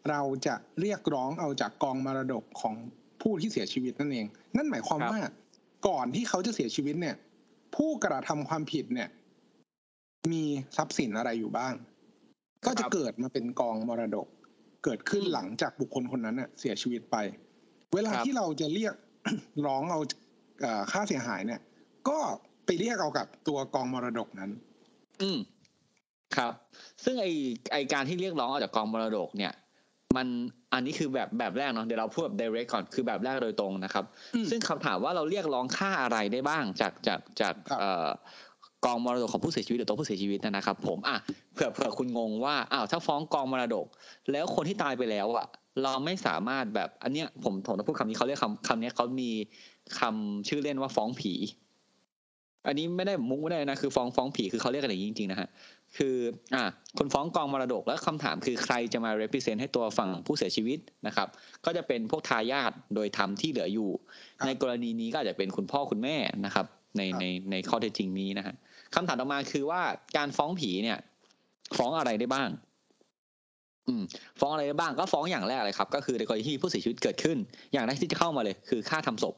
[0.09, 2.75] เราจะเรียกร้องเอาจากกองมรดกของ
[3.21, 4.25] ผู้ที่เสียชีวิตนั่นเอง
[4.57, 5.19] นั่นหมายความว่า
[5.87, 7.15] ก่อนที่เขาจะเสียชีวิตเนี่ย
[7.75, 9.09] ผู้กระทำความผิดเนี่ย
[10.31, 10.43] มี
[10.77, 11.73] ทรัพย์สินอะไรอยู่บ้าง
[12.65, 14.27] ก็จะเกิดมาเป็นกองมรดก
[14.83, 17.17] เกิดขึ้นหลังจากบุคคลคนนั้นเน่ะเสียชีวิตไป
[17.93, 18.95] เวลาครับที่เราจะเรียก
[19.65, 19.99] ร้องเอา
[20.61, 21.61] เอ่อค่าเสียหายเนี่ย
[22.09, 22.19] ก็
[22.65, 24.51] ไปเรียกเอากับตัวกองมรดกนั้น
[25.21, 25.39] อืม
[26.37, 26.53] ครับ
[27.03, 27.27] ซึ่งไอ
[27.73, 29.53] ไอการที่เรียกร้องออกจากกองมรดกเนี่ย
[30.15, 30.27] มัน
[30.73, 38.07] อันนี้คือแบบแบบแรกเนาะเดี๋ยวเราพูดแบบ direct ก่อนคือแบบแรกโดยตรงนะครับอืมซึ่งคำถามว่าเราเรียกร้องค่าอะไรได้บ้างจากจากจากครับเอ่อ
[38.85, 41.17] กองมรดกของผู้เสียชีวิตหรือตัวผู้เสียชีวิตนะครับ ผมอะ
[41.53, 43.85] เผื่อเผื่อคุณงงว่าอ้าวถ้าฟ้องกองมรดก
[44.31, 45.47] แล้วคนที่ตายไปแล้วอะ
[45.83, 49.29] เราไม่สามารถแบบอันเนี้ยผมผมต้องพูดคำนี้เขาเรียกคำคำเนี้ยเขามี
[49.99, 51.33] คำชื่อเล่นว่าฟ้องผี
[52.67, 55.47] อันนี้ไม่ได้มุกไม่ได้นะคือฟ้องฟ้องผีคือเขาเรียกกันอย่างนี้จริงๆนะฮะ
[55.97, 56.15] คือ
[56.55, 56.63] อะ
[56.97, 61.27] คุณฟ้องกองมรดกแล้วคำถามคือใครจะมา represent ให้ตัวฝั่งผู้เสียชีวิตนะครับ
[61.65, 63.89] ก็จะเป็นพวกทายาทโดยธรรมที่เหลืออยู่
[64.39, 66.65] ครับในกรณีนี้ก็อาจจะเป็นคุณพ่อคุณแม่นะครับ
[66.97, 68.55] ในครับในในข้อเท็จจริงนี้นะฮะ
[68.95, 69.81] คำถามต่อมาคือว่า
[70.17, 70.97] การฟ้องผีเนี่ย
[71.77, 72.49] ฟ้องอะไรได้บ้าง
[73.87, 74.03] อืม
[74.39, 77.37] ฟ้องอะไรได้บ้างก็ฟ้องอย่างแรกเลยครับ ก็คือในกรณีที่ผู้เสียชีวิตเกิดขึ้น
[77.73, 79.35] อย่างแรกที่จะเข้ามาเลย คือค่าทำศพ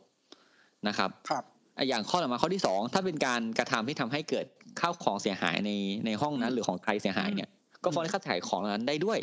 [0.88, 1.44] นะครับ ครับ
[1.78, 4.46] อะอย่างข้อต่อมาข้อที่สองถ้าเป็นการกระทำที่ทำให้เกิด
[4.80, 5.72] ข้าวของเสียหายใน
[6.06, 7.50] ในห้องนั้น หรือของใครเสียหายเนี่ย
[7.84, 9.20] ก็ฟ้องในค่าเสียหายของเหล่านั้นได้ด้วย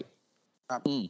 [0.68, 1.03] ครับ อืม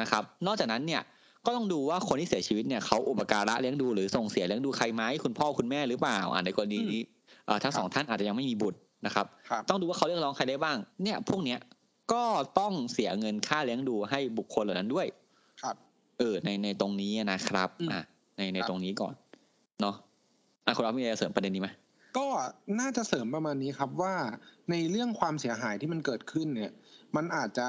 [0.00, 1.02] นะครับ นอกจากนั้นเนี่ย
[1.46, 7.00] ก็ต้องดูว่าคนที่เสียชีวิตเนี่ยเขาอุปการะเลี้ยงดูหรือส่งเสียเลี้ยงดูใครไหมคุณพ่อคุณแม่หรือเปล่าอ่าในกรณีนี้
[7.46, 11.58] เอ่อทั้งสองท่านอาจจะยังไม่มีบุตรนะครับครับ ต้องดูว่าเขาเรียกร้องใครได้บ้าง เนี่ย พวกเนี้ย
[12.12, 12.22] ก็
[12.58, 15.06] ต้องเสียเงินค่าเลี้ยงดูให้บุคคลเหล่านั้นด้วย
[15.62, 15.76] ครับ
[16.18, 18.02] เออในในตรงนี้นะครับอืมอะ
[18.36, 19.14] ในในครับตรงนี้ก่อน
[19.80, 19.94] เนาะ
[20.66, 21.70] อะคุณรับมีอะไรเสริมประเด็นนี้ไหม
[22.18, 22.26] ก็
[22.80, 24.14] น่าจะเสริมประมาณนี้ครับว่า
[24.70, 26.72] ในเรื่องความเสียหายที่มันเกิดขึ้นเนี่ย
[27.16, 27.68] มันอาจจะ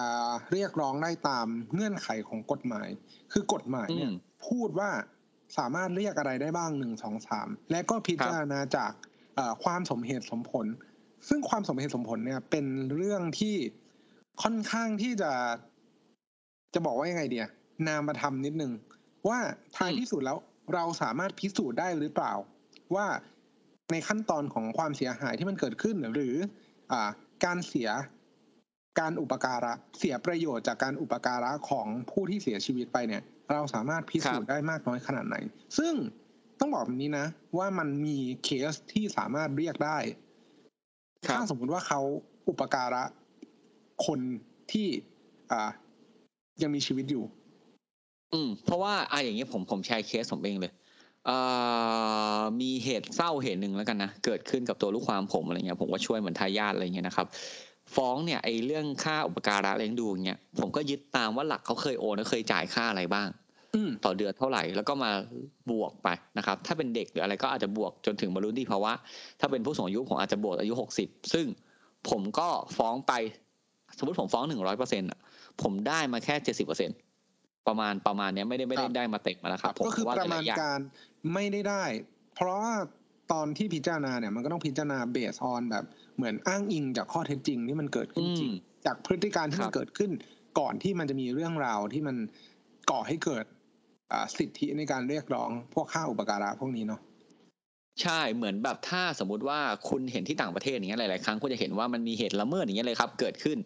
[0.51, 2.89] เรียกร้องได้ตามเงื่อนไขของกฎหมาย
[3.33, 4.15] คือกฎหมายเนี่ยอืม
[4.47, 4.89] พูดว่า
[5.57, 8.91] สามารถเรียกอะไรได้บ้างหนึ่งสองสามและก็พิจารณาจาก
[9.35, 10.65] เอ่อความสมเหตุสมผล
[11.27, 13.55] ซึ่งความสมเหตุสมผลเนี่ย เป็นเรื่องที่
[14.43, 15.31] ค่อนข้างที่จะ
[16.73, 17.47] จะบอกว่ายังไงเดีย
[17.87, 18.71] นามธรรมนิดนึง
[19.27, 19.39] ว่า
[19.75, 20.37] ท้ายที่สุดแล้ว
[20.73, 22.33] เราสามารถพิสูจน์ได้หรือเปล่า
[22.95, 23.07] ว่า
[23.91, 26.33] ในขั้นตอนของความเสียหายที่มันเกิดขึ้นหรือ
[26.91, 27.09] อ่า
[27.45, 27.89] การเสีย
[28.99, 35.35] การอุปการะเสียประโยชน์จากการอุปการะของผู้ที่เสียชีวิตไปเนี่ย เราสามารถพิสูจน์ได้มากน้อยขนาดไหน
[35.77, 35.93] ซึ่ง
[36.59, 37.27] ต้องบอกแบบนี้นะ
[37.57, 39.97] ว่ามันมีเคสที่สามารถเรียกได้
[41.27, 42.01] ครับถ้าสมมุติว่าเขา
[42.49, 43.03] อุปการะ
[44.05, 44.19] คน
[44.71, 44.87] ที่
[45.51, 45.69] อ่า
[46.61, 47.23] ยังมีชีวิตอยู่
[48.33, 50.80] อืม เพราะว่าอะอย่างนี้ผมผมแชร์เคสผมเองเลยเอ่อ
[52.61, 57.27] มีเหตุเศร้าเหตุหนึ่งแล้วกันนะเกิดขึ้นกับตัวลูกความผมอะไรเงี้ยผมก็ช่วยเหมือนทายาทอะไรเงี้ยนะครับ
[57.95, 63.27] ฟ้องเนี่ยไอ้เรื่องค่าอุปการะเลี้ยงดูอย่างเงี้ยผมก็ยึดตามว่าหลักเขาเคยโอนและเคยจ่ายค่าอะไรบ้าง
[63.75, 65.11] อืมต่อเดือนเท่าไหร่แล้วก็มา
[65.71, 66.07] บวกไป
[66.37, 68.93] นะครับ ถ้าเป็นเด็กหรืออะไรก็อาจจะบวกจนถึงบรรลุนิติภาวะ
[69.39, 71.45] ถ้าเป็นผู้สูงอายุผมอาจจะบวกอายุหกสิบซึ่ง
[72.09, 73.13] ผมก็ฟ้องไป
[73.97, 75.09] สมมติผมฟ้องหนึ่งร้อยเปอร์เซ็นต์
[75.61, 76.89] ผมได้มาแค่เจ็ดสิบเปอร์เซ็น
[77.67, 80.79] ประมาณประมาณเนี้ยไม่ได้ไม่ได้ครับได้มาเต็มนะครับผมก็คือว่าประมาณหลยๆอย่งการ
[81.33, 81.83] ไม่ได้ได้
[82.35, 82.73] เพราะว่า
[83.31, 85.85] ตอนที่พิจารณาเนี่ยมันก็ต้องพิจารณาเบสออนแบบ
[86.17, 90.11] เหมือนอ้างอิงจากข้อเท็จจริงที่มันเกิดขึ้นจริงอืมจากพฤติการที่ครัมันบเกิดขึ้น
[90.59, 92.15] ก่อนที่มันจะมีเรื่องราวที่มัน
[92.91, 93.45] ก่อให้เกิด
[94.11, 97.01] อ่าสิทธิในการเรียกร้องพวกค่าอุปการะพวกนี้เนาะ
[98.01, 103.57] ใช่เหมือนแบบถ้าสมมุติว่าคุณเห็นที่ต่างประเทศอย่างเงี้ยหลาย ๆ ครั้งคุณจะเห็นว่ามันมีเหตุละเมิดอย่างเงี้ยเลยครับ เกิดขึ้น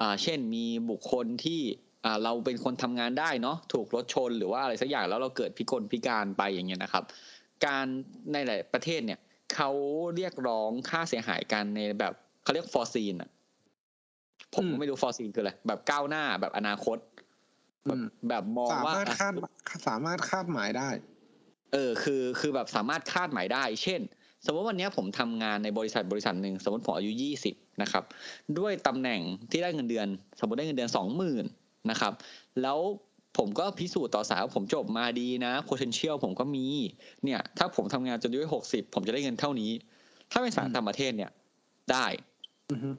[0.00, 1.87] อ่าเช่นมีบุคคลที่อ่า
[2.24, 7.04] เราเป็นคนทำงานได้เนาะถูกรถชนหรือว่าอะไรสักอย่างแล้วเราเกิดพิกลพิการไปอย่างเงี้ยนะครับ
[7.66, 7.86] การ
[8.32, 9.20] ในหลายประเทศเนี่ย
[9.54, 9.70] เขา
[10.16, 13.30] เรียกร้องค่าเสียหายกันในแบบเขาเรียกฟอร์ซีนอะ
[14.54, 16.98] ผมอืก็มไม่รู้ฟอร์ซีนคืออะไรแบบก้าวหน้าแบบอนาคต
[17.86, 19.32] แบบอืมแบบมองสาว่ามารถอะคาด
[19.88, 20.88] สามารถคาดหมายได้
[21.72, 24.00] เออ คือคือแบบสามารถคาดหมายได้ เช่น
[24.44, 28.04] สมมติวันเนี้ยผมทำงานในบริษัทบริษัทหนึ่งสมมติผมอายุยี่สิบนะครับ
[28.58, 30.06] ด้วยตำแหน่งที่ได้เงินเดือน
[30.40, 31.44] สมมติได้เงินเดือนสองหมื่น
[31.90, 32.12] นะครับ
[32.62, 32.78] แล้ว
[33.38, 36.66] ผมก็พิสูจน์ต่อสายว่าผมจบมาดีนะ potential ผมก็มี
[37.24, 39.70] เนี่ย ถ้าผมทำงานจนอายุหกสิบผมจะได้เงินเท่านี้
[40.32, 41.30] ถ้าเป็นสารต่างประเทศเนี่ย
[41.92, 42.06] ได้
[42.70, 42.90] อือฮึ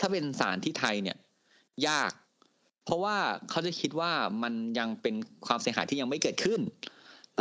[0.00, 1.16] ถ้าเป็นสารที่ไทยเนี่ย
[1.88, 2.12] ยาก
[2.84, 3.16] เพราะว่า
[3.50, 5.14] เขาจะคิดว่ามันยังเป็น
[5.46, 6.60] ความเสียหายที่ยังไม่เกิดขึ้น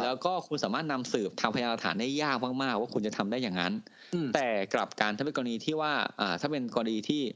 [0.04, 3.74] แล้วก็คุณสามารถนำสืบทางพยานหลักฐานได้ยากมากๆว่าคุณจะทำได้อย่างนั้น
[4.14, 7.36] อืมแต่กลับการถ้าเป็นกรณีที่ว่า อ่า ถ้าเป็นกรณีที่อ่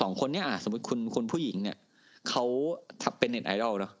[0.00, 1.76] สองคนเนี่ยอะสมมติคุณคุณผู้หญิงเนี่ย
[2.28, 2.44] เขา
[3.02, 3.92] ทับเป็นเน็ตไอดอลเนาะ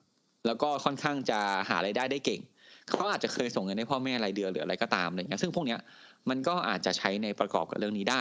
[0.46, 1.38] แล้วก็ค่อนข้างจะ
[1.68, 2.40] หารายได้ได้เก่ง
[2.88, 5.80] เขาอาจจะเคยส่งเงินให้พ่อแม่รายเดือนหรืออะไรก็ตามอะไรเงี้ยซึ่งพวกเนี้ย
[6.28, 8.20] มันก็อาจจะใช้ในประกอบกับเรื่องนี้ได้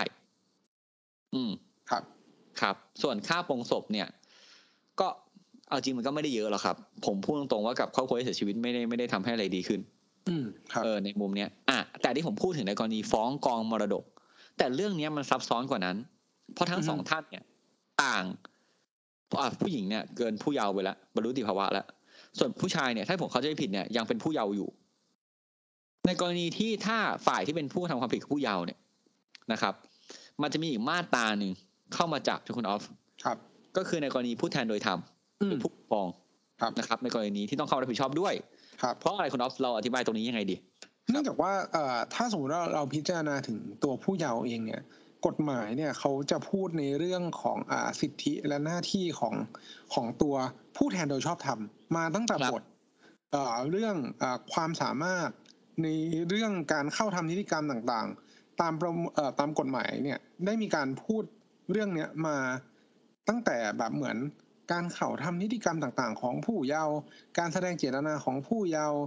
[1.34, 1.52] อืม
[1.90, 2.04] ครับ
[2.62, 4.08] ครับ ส่วนค่าปลงศพเนี่ย
[5.00, 5.08] ก็
[5.70, 9.80] เอาจริงมันก็ไม่ได้เยอะหรอกครับ ผมพูดตรงๆว่ากับครอบครัวที่เสียชีวิตไม่ได้ไม่ได้ทำให้อะไรดีขึ้น
[10.30, 14.04] อืมครับเออในมุมเนี้ยอะแต่ที่ผมพูดถึงในกรณีฟ้องกองมรดก
[14.58, 15.98] แต่เรื่องเนี้ยมันซับซ้อนกว่านั้น
[16.54, 17.44] เพราะทั้งอือฮึสองท่านเนี่ย
[18.04, 18.24] ต่าง
[19.42, 21.86] อะผู้หญิงเนี่ย เกินผู้เยาว์ไปแล้วบรรลุนิติภาวะแล้ว
[22.40, 24.70] ส่วนผู้ชายเนี่ยถ้าผมเข้าใจไม่ผิดเนี่ยยังเป็นผู้เยาว์อยู่
[26.08, 28.80] ในกรณีที่ถ้าฝ่ายที่เป็นผู้กระทำความผิดกับผู้เยาว์เนี่ย
[29.52, 29.74] นะครับ
[30.42, 31.52] มันจะมีอีกมาตราหนึ่ง
[31.94, 32.84] เข้ามาจับที่คุณออฟ
[33.24, 33.38] ครับ
[33.78, 35.00] ก็คือในกรณีผู้แทนโดยธรรม
[35.42, 36.08] อืหมรือผู้ปกครอง
[36.62, 38.34] ครับนะครับ ในกรณีที่ต้องเข้ารับผิดชอบด้วย
[38.82, 40.56] ครับเพราะอะไรคุณออฟเราอธิบายตรงนี้ยังไงดี
[41.12, 44.82] เนื่องจากว่าเอ่อถ้าสมมติว่าเราพิจารณาถึงตัวผู้เยาว์เองเนี่ย
[45.26, 49.36] กฎหมายเนี่ยเขาจะพูดในเรื่องของอ่าสิทธิและหน้าที่ของ
[49.94, 50.36] ของตัว
[50.78, 51.60] ผู้แทนโดยชอบธรรม
[51.96, 52.64] มาตั้งแต่ครับบท
[53.32, 55.30] เอ่อเรื่องอาความสามารถ
[55.84, 55.88] ใน
[56.30, 61.24] เรื่องการเข้าทำนิติกรรมต่างๆ ตามประมเอ่อตามกฎหมายเนี่ยได้มีการพูด
[61.72, 62.38] เรื่องเนี้ยมา
[63.28, 64.18] ตั้งแต่แบบเหมือน
[64.72, 66.96] การเข้าทำนิติกรรมต่างๆ ของผู้เยาว์
[67.38, 69.00] การแสดงเจตนาของผู้เยาว์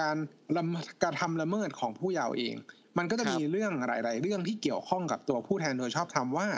[0.00, 0.16] การ
[0.56, 2.56] ละเมิดกระทำละเมิดของผู้เยาว์เอง
[2.98, 6.48] มันก็จะครับมีเรื่องหลาย ๆ เรื่องที่เกี่ยวข้องกับตัวผู้แทนโดยชอบธรรมว่า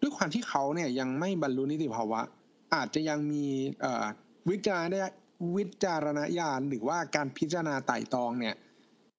[0.00, 2.20] ด้วยความที่เขาเนี่ยยังไม่บรรลุนิติภาวะ
[2.74, 3.46] อาจจะยังมี
[3.80, 4.04] เอ่อ
[4.50, 5.08] วิจารณญา
[5.56, 8.54] วิจารณญาณหรือว่าการพิจารณาไต่ตรองเนี่ย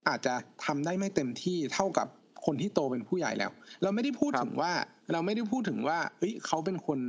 [0.08, 0.34] อาจจะ
[0.66, 2.08] ทำได้ไม่เต็มที่เท่ากับ
[2.46, 3.52] คนที่โตเป็นผู้ใหญ่แล้ว
[3.84, 4.74] เราไม่ได้พูดครับถึงว่า
[5.12, 7.00] เราไม่ได้พูดถึงว่า เอ้ยเขาเป็นคน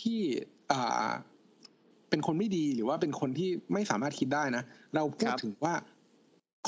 [0.00, 0.20] ที่
[0.72, 1.10] อ่า
[2.10, 4.62] เป็นคนไม่ดีหรือว่าเป็นคนที่ไม่สามารถคิดได้นะ
[4.94, 5.74] เราพูดถึงว่า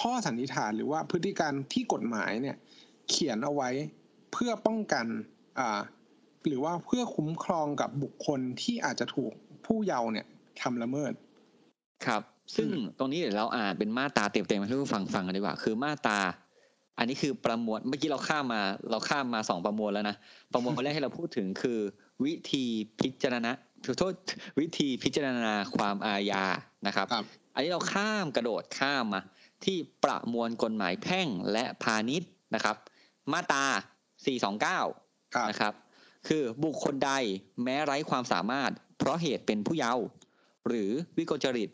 [0.01, 2.57] ข้อสันนิษฐานหรือว่าพฤติการที่กฎหมายเนี่ย
[3.11, 3.71] เขียนเอาไว้
[4.33, 5.07] เพื่อป้องกัน
[5.59, 5.81] อ่า
[6.47, 9.33] หรือว่าเพื่อคุ้มครองกับบุคคลที่อาจจะถูก
[9.67, 10.27] ผู้เยาว์เนี่ย
[10.61, 11.13] ทำละเมิด
[12.07, 12.23] ครับ
[12.57, 16.21] ซึ่งอืมตรงนี้เดี๋ยวเราอ่านเป็นมาตราเต็มๆให้ผู้ฟังฟังกันดีกว่า คือมาตรา
[16.99, 20.17] อันนี้คือประมวลเมื่อกี้เราข้ามมา เราข้ามมาสองประมวลแล้วนะ
[20.53, 21.79] ประมวลแรกที่เราพูดถึงคือ
[22.25, 22.65] วิธี
[23.01, 23.51] พิจารณา
[23.87, 24.13] ขอโทษ
[24.61, 26.45] วิธีพิจารณาความอาญา
[26.87, 29.21] นะครับครับอันนี้เราข้ามกระโดดข้ามมา
[29.65, 32.77] ที่ประมวลกฎหมายแพ่งและพาณิชย์นะครับ
[33.33, 33.65] มาตรา
[34.69, 35.75] 429ครับนะครับ
[36.29, 37.13] คือบุคคลใด
[37.63, 40.05] แม้ไร้ความสามารถ เพราะเหตุเป็นผู้เยาว์
[40.69, 41.71] หรือวิกลจริต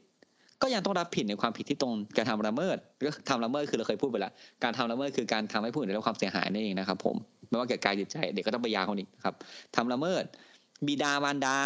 [0.63, 7.17] ก็ยังต้องรับผิดในความผิดที่ตรงการทำละเมิดก็ทำละเมิดคือเราเคยพูดไปแล้วการทำละเมิดคือการทำให้ผู้อื่นได้รับความเสียหายนั่นเองนะครับ ผม
[7.49, 9.35] ไม่ว่าแก่กายจิตใจเด็กก็ต้องไปยาคนอีกนะครับ
[9.77, 10.25] ทำละเมิด
[10.87, 11.59] บิดามารดา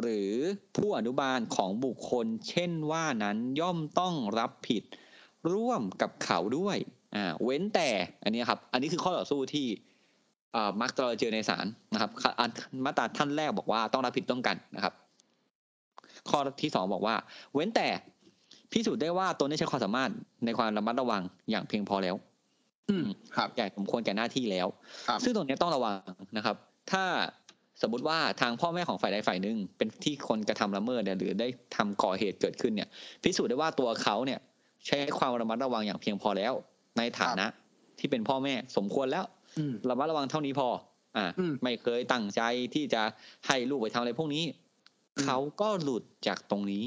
[0.00, 0.32] หรือ
[0.76, 4.82] ผู้อนุบาลของบุคคล เช่นว่านั้นย่อมต้องรับผิด
[5.54, 6.76] ร่วมกับเขาด้วย
[7.14, 7.88] อ่าเว้นแต่
[8.24, 9.66] อันนี้ครับ อันนี้คือข้อต่อสู้ที่
[10.54, 12.50] อ่ามักจะเจอในศาลนะครับอัน
[12.84, 14.94] มาตราท่านแรกบอกว่าต้องรับผิดต้องกันนะครับ
[16.30, 17.14] ข้อที่สองบอกว่า
[17.54, 17.88] เว้นแต่
[18.72, 20.10] พิสูจน์ได้ว่าตนได้ใช้ความสามารถ
[20.44, 22.16] ในความระมัดระวังอย่างเพียงพอแล้ว
[22.90, 24.66] อืมครับแก่สมควรแก่หน้าที่แล้ว
[25.08, 25.94] ครับซึ่งตรงเนี้ยต้องระวัง
[26.36, 26.56] นะครับ
[26.92, 27.04] ถ้า
[27.82, 32.88] สมมุติว่าทางพ่อแม่ของฝ่ายใดฝ่ายหนึ่งเป็นที่คนกระทำละเมิดเนี่ยหรือได้ทำก่อเหตุเกิดขึ้นเนี่ย
[33.22, 34.40] พิสูจน์ได้ว่าตัวเขาเนี่ย
[34.86, 36.52] ใช้ความระมัดระวังอย่างเพียงพอแล้ว
[36.98, 37.46] ในฐานะ
[37.98, 39.24] ที่เป็นพ่อแม่สมควรแล้ว
[39.58, 40.68] อืมระมัดระวังเท่านี้พอ
[41.16, 42.42] อ่าอืมไม่เคยตั้งใจ
[42.74, 43.02] ที่จะ
[43.46, 44.44] ให้ลูกไปทำอะไรพวกนี้
[45.16, 46.84] อืมเขาก็หลุดจากตรงนี้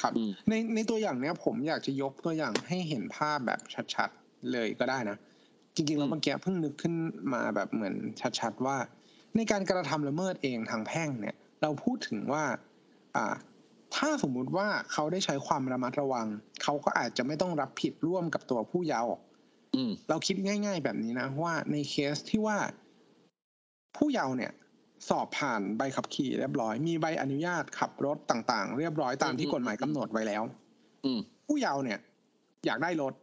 [0.00, 3.60] ครับอืมในในตัวอย่างเนี้ยผมอยากจะยกตัวอย่างให้เห็นภาพแบบ
[3.94, 5.16] ชัดๆเลยก็ได้นะ
[5.74, 6.94] จริงๆแล้วอืมเมื่อกี้เพิ่งนึกขึ้น
[7.34, 7.94] มาแบบเหมือน
[8.40, 8.76] ชัดๆว่า
[9.36, 12.44] ในการกระทำละเมิดเองทางแพ่งเนี่ย เราพูดถึงว่า
[13.16, 13.34] อ่า
[13.96, 16.26] ถ้าสมมุติว่าเขาได้ใช้ความระมัดระวัง
[16.62, 19.10] เขาก็อาจจะไม่ต้องรับผิดร่วมกับตัวผู้เยาว์
[19.74, 22.58] อืมเราคิดง่าย ๆ แบบนี้นะว่าในเคสที่ว่า
[23.96, 24.52] ผู้เยาว์เนี่ย
[25.08, 30.42] สอบผ่านใบขับขี่เรียบร้อย มีใบอนุญาตขับรถต่างๆ เรียบร้อยตามที่อืมกฎหมายกำหนดไว้แล้ว
[31.04, 31.98] อืมผู้เยาว์เนี่ย
[32.66, 33.14] อยากได้รถ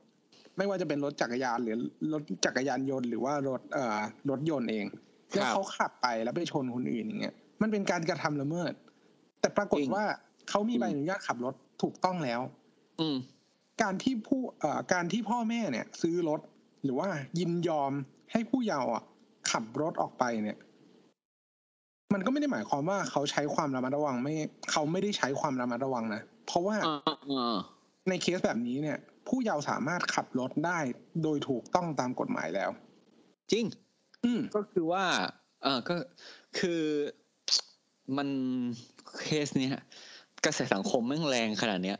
[0.57, 1.75] ไม่ว่าจะเป็นรถจักรยานหรือ
[2.13, 3.99] รถจักรยานยนต์หรือว่ารถเอ่อ
[4.29, 4.85] รถยนต์เอง
[5.31, 8.73] ครับแล้วเขาขับไปแล้วไปชนคนอื่นอย่างเงี้ยมันเป็นการกระทำละเมิด
[9.39, 10.05] แต่ปรากฏจริงว่า
[10.49, 12.41] เขามีใบอืมอนุญาตขับรถถูกต้องแล้ว
[13.01, 13.17] อืม
[13.81, 16.41] การที่ผู้เอ่อการที่พ่อแม่เนี่ย ซื้อรถ
[16.83, 17.91] หรือว่ายินยอม
[18.31, 19.03] ให้ผู้เยาว์อะ
[19.51, 20.57] ขับรถออกไปเนี่ย
[22.13, 24.33] มันก็ไม่ได้หมายความว่าเขาใช้ความระมัดระวังไม่
[24.71, 27.55] เขาไม่ได้ใช้ความระมัดระวังนะเพราะว่าอ่าอ่า
[28.09, 30.79] ในเคสแบบนี้เนี่ย ผู้เยาว์สามารถขับรถได้
[31.23, 32.69] โดยถูกต้องตามกฎหมายแล้ว
[33.51, 33.65] จริง
[34.25, 35.03] อืมก็คือว่า
[35.63, 35.95] เออก็
[36.59, 36.81] คือ
[38.17, 38.29] มัน
[39.23, 39.75] เคสเนี้ย
[40.45, 41.97] กระแสสังคมแม่งแรงขนาดเนี้ย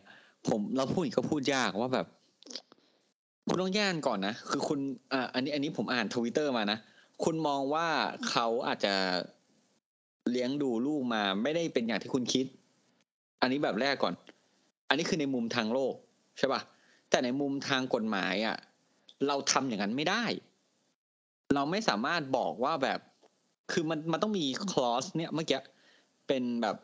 [0.48, 2.08] ผมเราพูดอีกก็พูดยากว่าแบบ
[3.48, 4.80] คุณต้องแยกก่อนนะคือคุณ
[5.14, 6.78] อ่าอันนี้อันนี้ผมอ่านทวิตเตอร์มานะ
[7.24, 7.88] คุณมองว่า
[8.30, 8.94] เขาอาจจะ
[10.32, 12.46] เลี้ยงดูลูกมาไม่ได้เป็นอย่างที่คุณคิด
[13.42, 14.14] อันนี้แบบแรกก่อน
[14.90, 15.94] อันนี้คือในมุมทางโลก
[16.38, 16.62] ใช่ป่ะ
[17.10, 18.58] แต่ในมุมทางกฎหมายอะ
[19.28, 20.24] เราทำอย่างนั้นไม่ได้
[21.56, 23.00] เราไม่สามารถบอกว่าแบบ
[23.72, 25.60] คือมันมันต้องมี clause เนี่ยเมื่อกี้
[26.28, 26.76] เป็นแบบ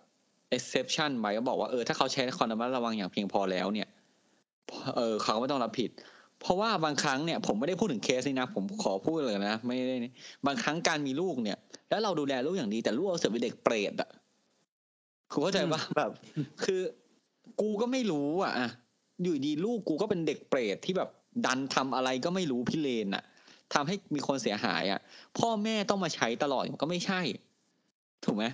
[0.57, 3.87] exception ไว้ก็บอกว่าเออถ้าเขาใช้ความระมัดระวังอย่างเพียงพอแล้วเนี่ย
[4.95, 5.91] เออเขาไม่ต้องรับผิด
[6.41, 10.11] เพราะว่าบางครั้งเนี่ยผมไม่ได้พูดถึงเคสนี้นะ ผมขอพูดเลยนะไม่ได้นี่
[10.45, 11.57] บางครั้งการมีลูกเนี่ย
[11.89, 14.09] แล้วเราดูแลลูกอย่างดีแต่ลูกเราเสือกเป็นเด็กเปรตอะ
[15.31, 16.11] คุณเข้าใจปะแบบ
[16.63, 16.81] คือ
[17.61, 18.69] กูก็ไม่รู้อะอะ
[19.23, 21.09] อยู่ดีลูกกูก็เป็นเด็กเปรตที่แบบ
[21.45, 23.23] ดันทำอะไรก็ไม่รู้พิเรนอะ
[23.73, 24.99] ทำให้มีคนเสียหายอะ
[25.37, 27.21] พ่อแม่ต้องมาใช้ตลอดมันก็ไม่ใช่
[28.25, 28.45] ถูกไหม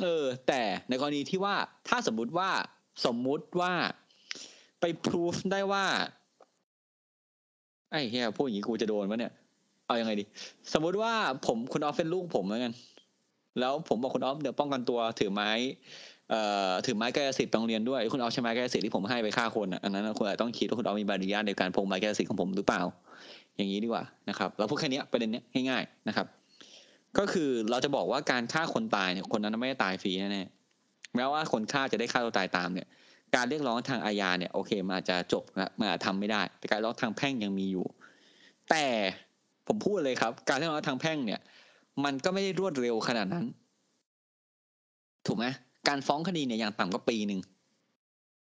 [0.00, 1.54] เออ แต่ในกรณีที่ว่า
[1.88, 2.50] ถ้าสมมุติว่า
[3.06, 3.72] สมมุติว่า
[4.80, 5.84] ไปพิสูจได้ว่า
[7.90, 9.32] ไอ้เฮียพูดอย่างนี้กูจะโดนปะเนี่ย
[9.86, 10.24] เอายังไงดี
[10.72, 11.12] สมมุติว่า
[11.46, 12.72] ผมคุณออฟเป็นลูกผมเหมือนกัน
[13.60, 15.50] แล้วผมบอกคุณออฟเดี๋ยวป้องกันตัวถือไม้
[16.30, 22.82] เอ่อถือไม้กายสิทธิ์ไปโรงเรียนด้วยคุณออฟใช้ไม้กายสิทธิ์ที่ผมให้ไปฆ่าคนอะอันนั้นคุณอาจต้องคิดว่าคุณออฟมีใบอนุญาตในการพกไม้กายสิทธิ์ของผมหรือเปล่า
[23.56, 26.26] อย่างนี้ดีกว่านะครับเราพูดแค่นี้ประเด็นเนี้ยง่ายๆนะครับ
[27.18, 32.86] ก็คือเราจะบอกว่าการฆ่าคนตายเนี่ยคนนั้นไม่ได้ตายฟรีแน่ๆแม้ว่าคนฆ่าจะได้ฆ่าตัวตายตามเนี่ย
[33.34, 37.86] การเรียกร้องทางอาญาเนี่ยโอเคมันอาจจะจบนะมันอาจทำไม่ได้ แต่การเรียกร้องทางแพ่งยังมีอยู่
[38.70, 38.84] แต่
[39.66, 41.40] ผมพูดเลยครับ การเรียกร้องทางแพ่งเนี่ย
[42.04, 43.46] มันก็ไม่ได้รวดเร็วขนาดนั้น
[45.26, 45.46] ถูกไหม
[45.88, 47.40] การฟ้องคดีเนี่ยอย่างต่ำก็ปีหนึ่ง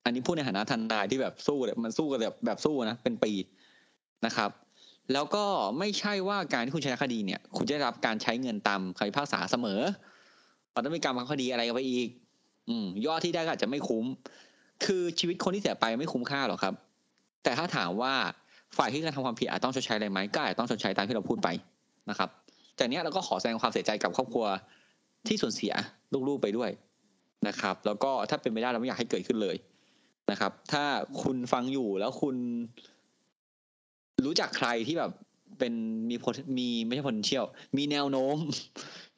[0.04, 3.32] อันนี้พูดในฐานะทนายที่แบบสู้เลยมันสู้กันแบบแบบสู้นะเป็นปี
[4.26, 4.50] นะครับ
[5.14, 5.44] แล้วก็
[5.80, 9.80] ไม่ใช่ว่าการที่คุณชนะคดีเนี่ย คุณจะได้รับการใช้เงินตามคำพิพากษาเสมอ
[10.74, 12.08] มันต้องมีการบังคดีอะไรกันไปอีก
[12.70, 14.06] อืมยอดที่ได้ก็อาจจะไม่คุ้ม
[14.86, 16.74] คือชีวิตคนที่เสียไปไม่คุ้มค่าหรอกครับ
[17.44, 18.14] แต่ถ้าถามว่า
[18.78, 21.50] ฝ่ายที่กระทำความผิดอาจต้องชดใช้อะไรไหมก็อาจต้องชดใช้ตามที่เราพูดไป
[22.10, 22.30] นะครับ
[22.80, 24.46] จากนี้เราก็ขอแสดงความเสียใจกับครอบครัว
[25.28, 25.74] ที่สูญเสีย
[26.28, 26.70] ลูกๆไปด้วย
[27.48, 29.56] นะครับ แล้วก็ถ้าเป็นไปได้เราไม่อยากให้เกิดขึ้นเลย
[30.32, 30.84] นะครับ ถ้า
[31.22, 32.36] คุณฟังอยู่แล้วคุณ
[34.26, 35.12] รู้จักใครที่แบบ
[35.60, 35.74] เป็น
[36.10, 37.46] มี pot- มีไม่ใช่ potential
[37.78, 38.38] มีแนวโน้ม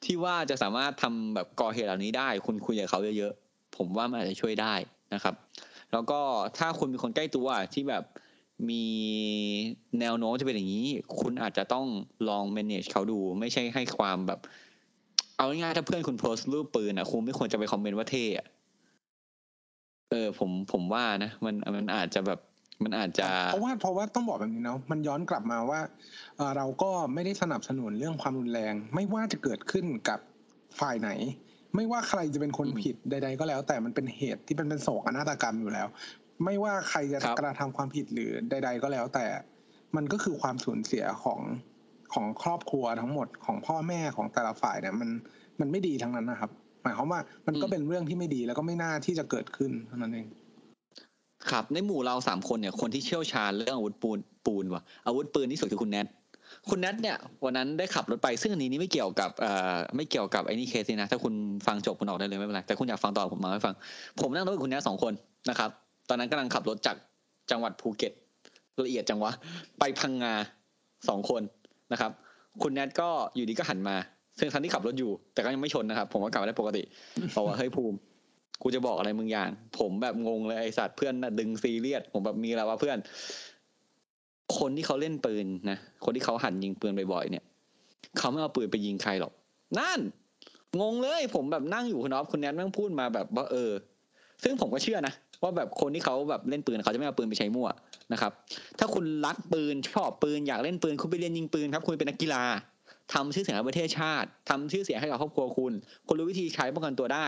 [0.04, 4.74] ที่ว่าจะสามารถทำแบบก่อเหตุเหล่านี้ได้ คุณคุยกับเขาเยอะๆผมว่ามันอาจจะช่วยได้
[5.14, 5.34] นะครับ
[5.92, 6.20] แล้วก็
[6.58, 8.04] ถ้าคุณมีคนใกล้ตัวที่แบบ
[8.70, 8.84] มี
[10.00, 10.86] แนวโน้มจะเป็นอย่างนี้
[11.20, 11.86] คุณอาจจะต้อง
[12.28, 14.40] ลอง manage เขาดู ไม่ใช่ให้ความแบบ
[15.36, 18.46] เอาง่ายๆถ้าเพื่อนคุณโพสต์รูปปืนอะคุณไม่ควรจะไปคอมเมนต์ว่าเท่อะ
[20.10, 22.40] เออผมผมว่านะ มันมันอาจจะแบบ
[22.84, 25.80] มันอาจจะเพราะว่าเพราะว่าต้องบอกแบบนี้เนาะมันย้อนกลับมาว่า
[26.36, 30.20] เอ่อเราก็ไม่ได้สนับสนุนเรื่องความรุนแรง ไม่ว่าจะเกิดขึ้นกับ
[30.80, 31.10] ฝ่ายไหน
[31.76, 35.86] ไม่ว่าใครจะเป็นคนอืมผิดใด ๆ ก็แล้ว แต่มันเป็นเหตุที่มันเป็นโศกนาฏกรรมอยู่แล้ว
[36.44, 39.26] ไม่ว่าใครจะครับกระทำความผิดหรือใด ๆ ก็แล้ว แต่
[39.96, 41.40] มันก็คือความสูญเสียของ
[42.14, 45.10] ของครอบครัวทั้งหมดของพ่อแม่ของแต่ละฝ่ายเนี่ยมัน
[45.60, 46.50] มันไม่ดีทั้งนั้นนะครับ
[46.82, 50.28] หมายความว่ามันก็เป็นเรื่องที่ไม่ดีแล้วก็ไม่น่าที่จะเกิดขึ้นเท่านั้นเอง
[51.50, 56.06] ครับ ในหมู่เราสามคนเนี่ยคนที่เชี่ยวชาญเรื่องอาวุธปูนปูนว่ะอาวุธปืนที่สุดคือคุณแนท
[56.70, 61.34] คุณแนทเนี่ยวันนั้นได้ขับรถไปซึ่งอันนี้นี่ไม่เกี่ยวกับเอ่อไม่เกี่ยวกับไอ้นี่เคสนี่นะ ถ้าคุณ
[61.66, 63.74] ฟังจบคุณออกได้เลยไม่เป็นไรแต่คุณอยากฟังต่อผมมาให้ฟัง
[64.20, 65.12] ผมนั่งรถกับคุณแนทสองคน
[65.50, 65.70] นะครับ
[66.08, 66.96] ตอนนั้นกำลังขับรถจาก
[67.50, 68.12] จังหวัดภูเก็ต
[68.84, 69.32] ละเอียดจังวะ
[69.78, 70.34] ไปพังงา
[71.08, 71.42] สองคน
[71.92, 72.10] นะครับ
[72.62, 73.96] คุณแนทก็อยู่ดีก็หันมา
[74.38, 76.82] ซึ่งทันที่ขับรถอยู่ แต่ก็ยังไม่ชนนะครับ ผมก็กลับมาได้ปกติ
[77.34, 77.96] บอกว่าเฮ้ยภูมิ
[78.62, 82.98] กูจะบอกอะไรมึงอย่าง ผมแบบงงเลยไอสัตว์เพื่อนนะดึงซีเรียสผมแบบมีอะไรวะเพื่อน
[84.58, 87.44] คนที่เขาเล่นปืนนะคนที่เขาหันยิงปืนบ่อยๆเนี่ย
[88.18, 89.32] เขาไม่เอาปืนไปยิงใครหรอก
[89.78, 90.00] นั่น
[90.80, 93.70] งงเลย ผมแบบนั่งอยู่คุณอ๊อฟคุณแนทแม่งพูดมาแบบว่าเออ
[94.42, 97.68] ซึ่งผมก็เชื่อนะว่าแบบคนที่เขาแบบเล่นปืนเขาจะไม่เอาปืนไปใช้มั่ว
[98.12, 98.32] นะครับ
[98.78, 102.42] ถ้าคุณรักปืนชอบปืนอยากเล่นปืนคุณไปเรียนยิงปืนครับ คุณเป็นนักกีฬา
[103.14, 105.72] ทำชื่อเสียงให้ประเทศชาติทำชื่อเสียงให้กับครอบครัวคุณ
[106.06, 107.26] คุณรู้วิธีใช้ป้องกันตัวได้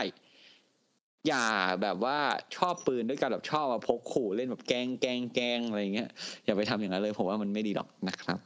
[1.27, 1.45] อย่า
[1.81, 2.17] แบบว่า
[2.55, 6.09] ชอบปืนด้วยการแบบชอบมาพกขู่เล่นแบบแกงแกงแกงอะไรอย่างเงี้ย
[6.45, 8.39] อย่าไปทำอย่างนั้นเลย ผมว่ามันไม่ดีหรอกนะครับ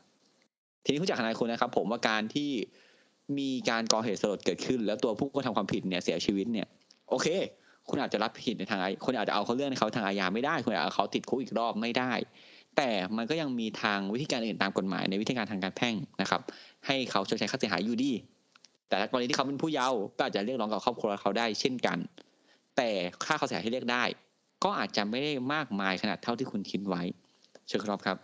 [0.84, 2.52] ทีนี้ผู้จักทนายคุณนะครับ ผมว่าการที่
[3.38, 6.68] มีการก่อเหตุสลดเกิดขึ้น แล้วตัวผู้กระทำความผิดเนี่ยเสียชีวิตเนี่ย
[7.10, 7.28] โอเค
[7.90, 12.12] คุณอาจจะรับผิดในทางอาคุณอาจจะเอาเขาเรื่องในเขาทางอาญาไม่ได้ คุณอาจจะเอาเขาติดคุกอีกรอบไม่ได้
[12.78, 16.42] แต่มันก็ยังมีทางวิธีการอื่นตามกฎหมายในวิธีการทางการแพ่งนะครับ
[16.88, 18.12] ให้เขาชดใช้ค่าเสียหายอยู่ดี
[18.90, 21.98] แต่ถ้ากรณีที่เขาเป็นผู้เยาว์ก็อาจจะเรียกร้องกับครอบครัวเขาได้เช่นกัน
[22.78, 22.90] แต่
[23.26, 24.04] ค่าค่าเสียหายที่เรียกได้
[24.64, 27.02] ก็อาจจะไม่ได้มากมายขนาดเท่าที่คุณคิดไว้
[27.68, 28.18] เชิญครับครับ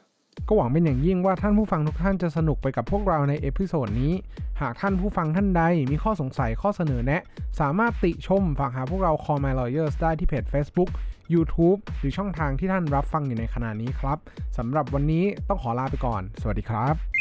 [0.48, 4.14] ก็หวังเป็นอย่างยิ่งว่าท่านผู้ฟังทุกท่านจะสนุกไปกับพวกเราใน episode นี้
[4.62, 7.22] หากท่านผู้ฟังท่านใดมีข้อสงสัยข้อเสนอแนะ
[7.60, 10.90] สามารถติชมฝากหาพวกเรา Call My Lawyers ได้ที่เพจ Facebook
[11.34, 14.18] YouTube หรือช่องทางที่ท่านรับฟังอยู่ในขณะนี้ครับ
[14.58, 17.21] สำหรับวันนี้ต้องขอลาไปก่อน สวัสดีครับ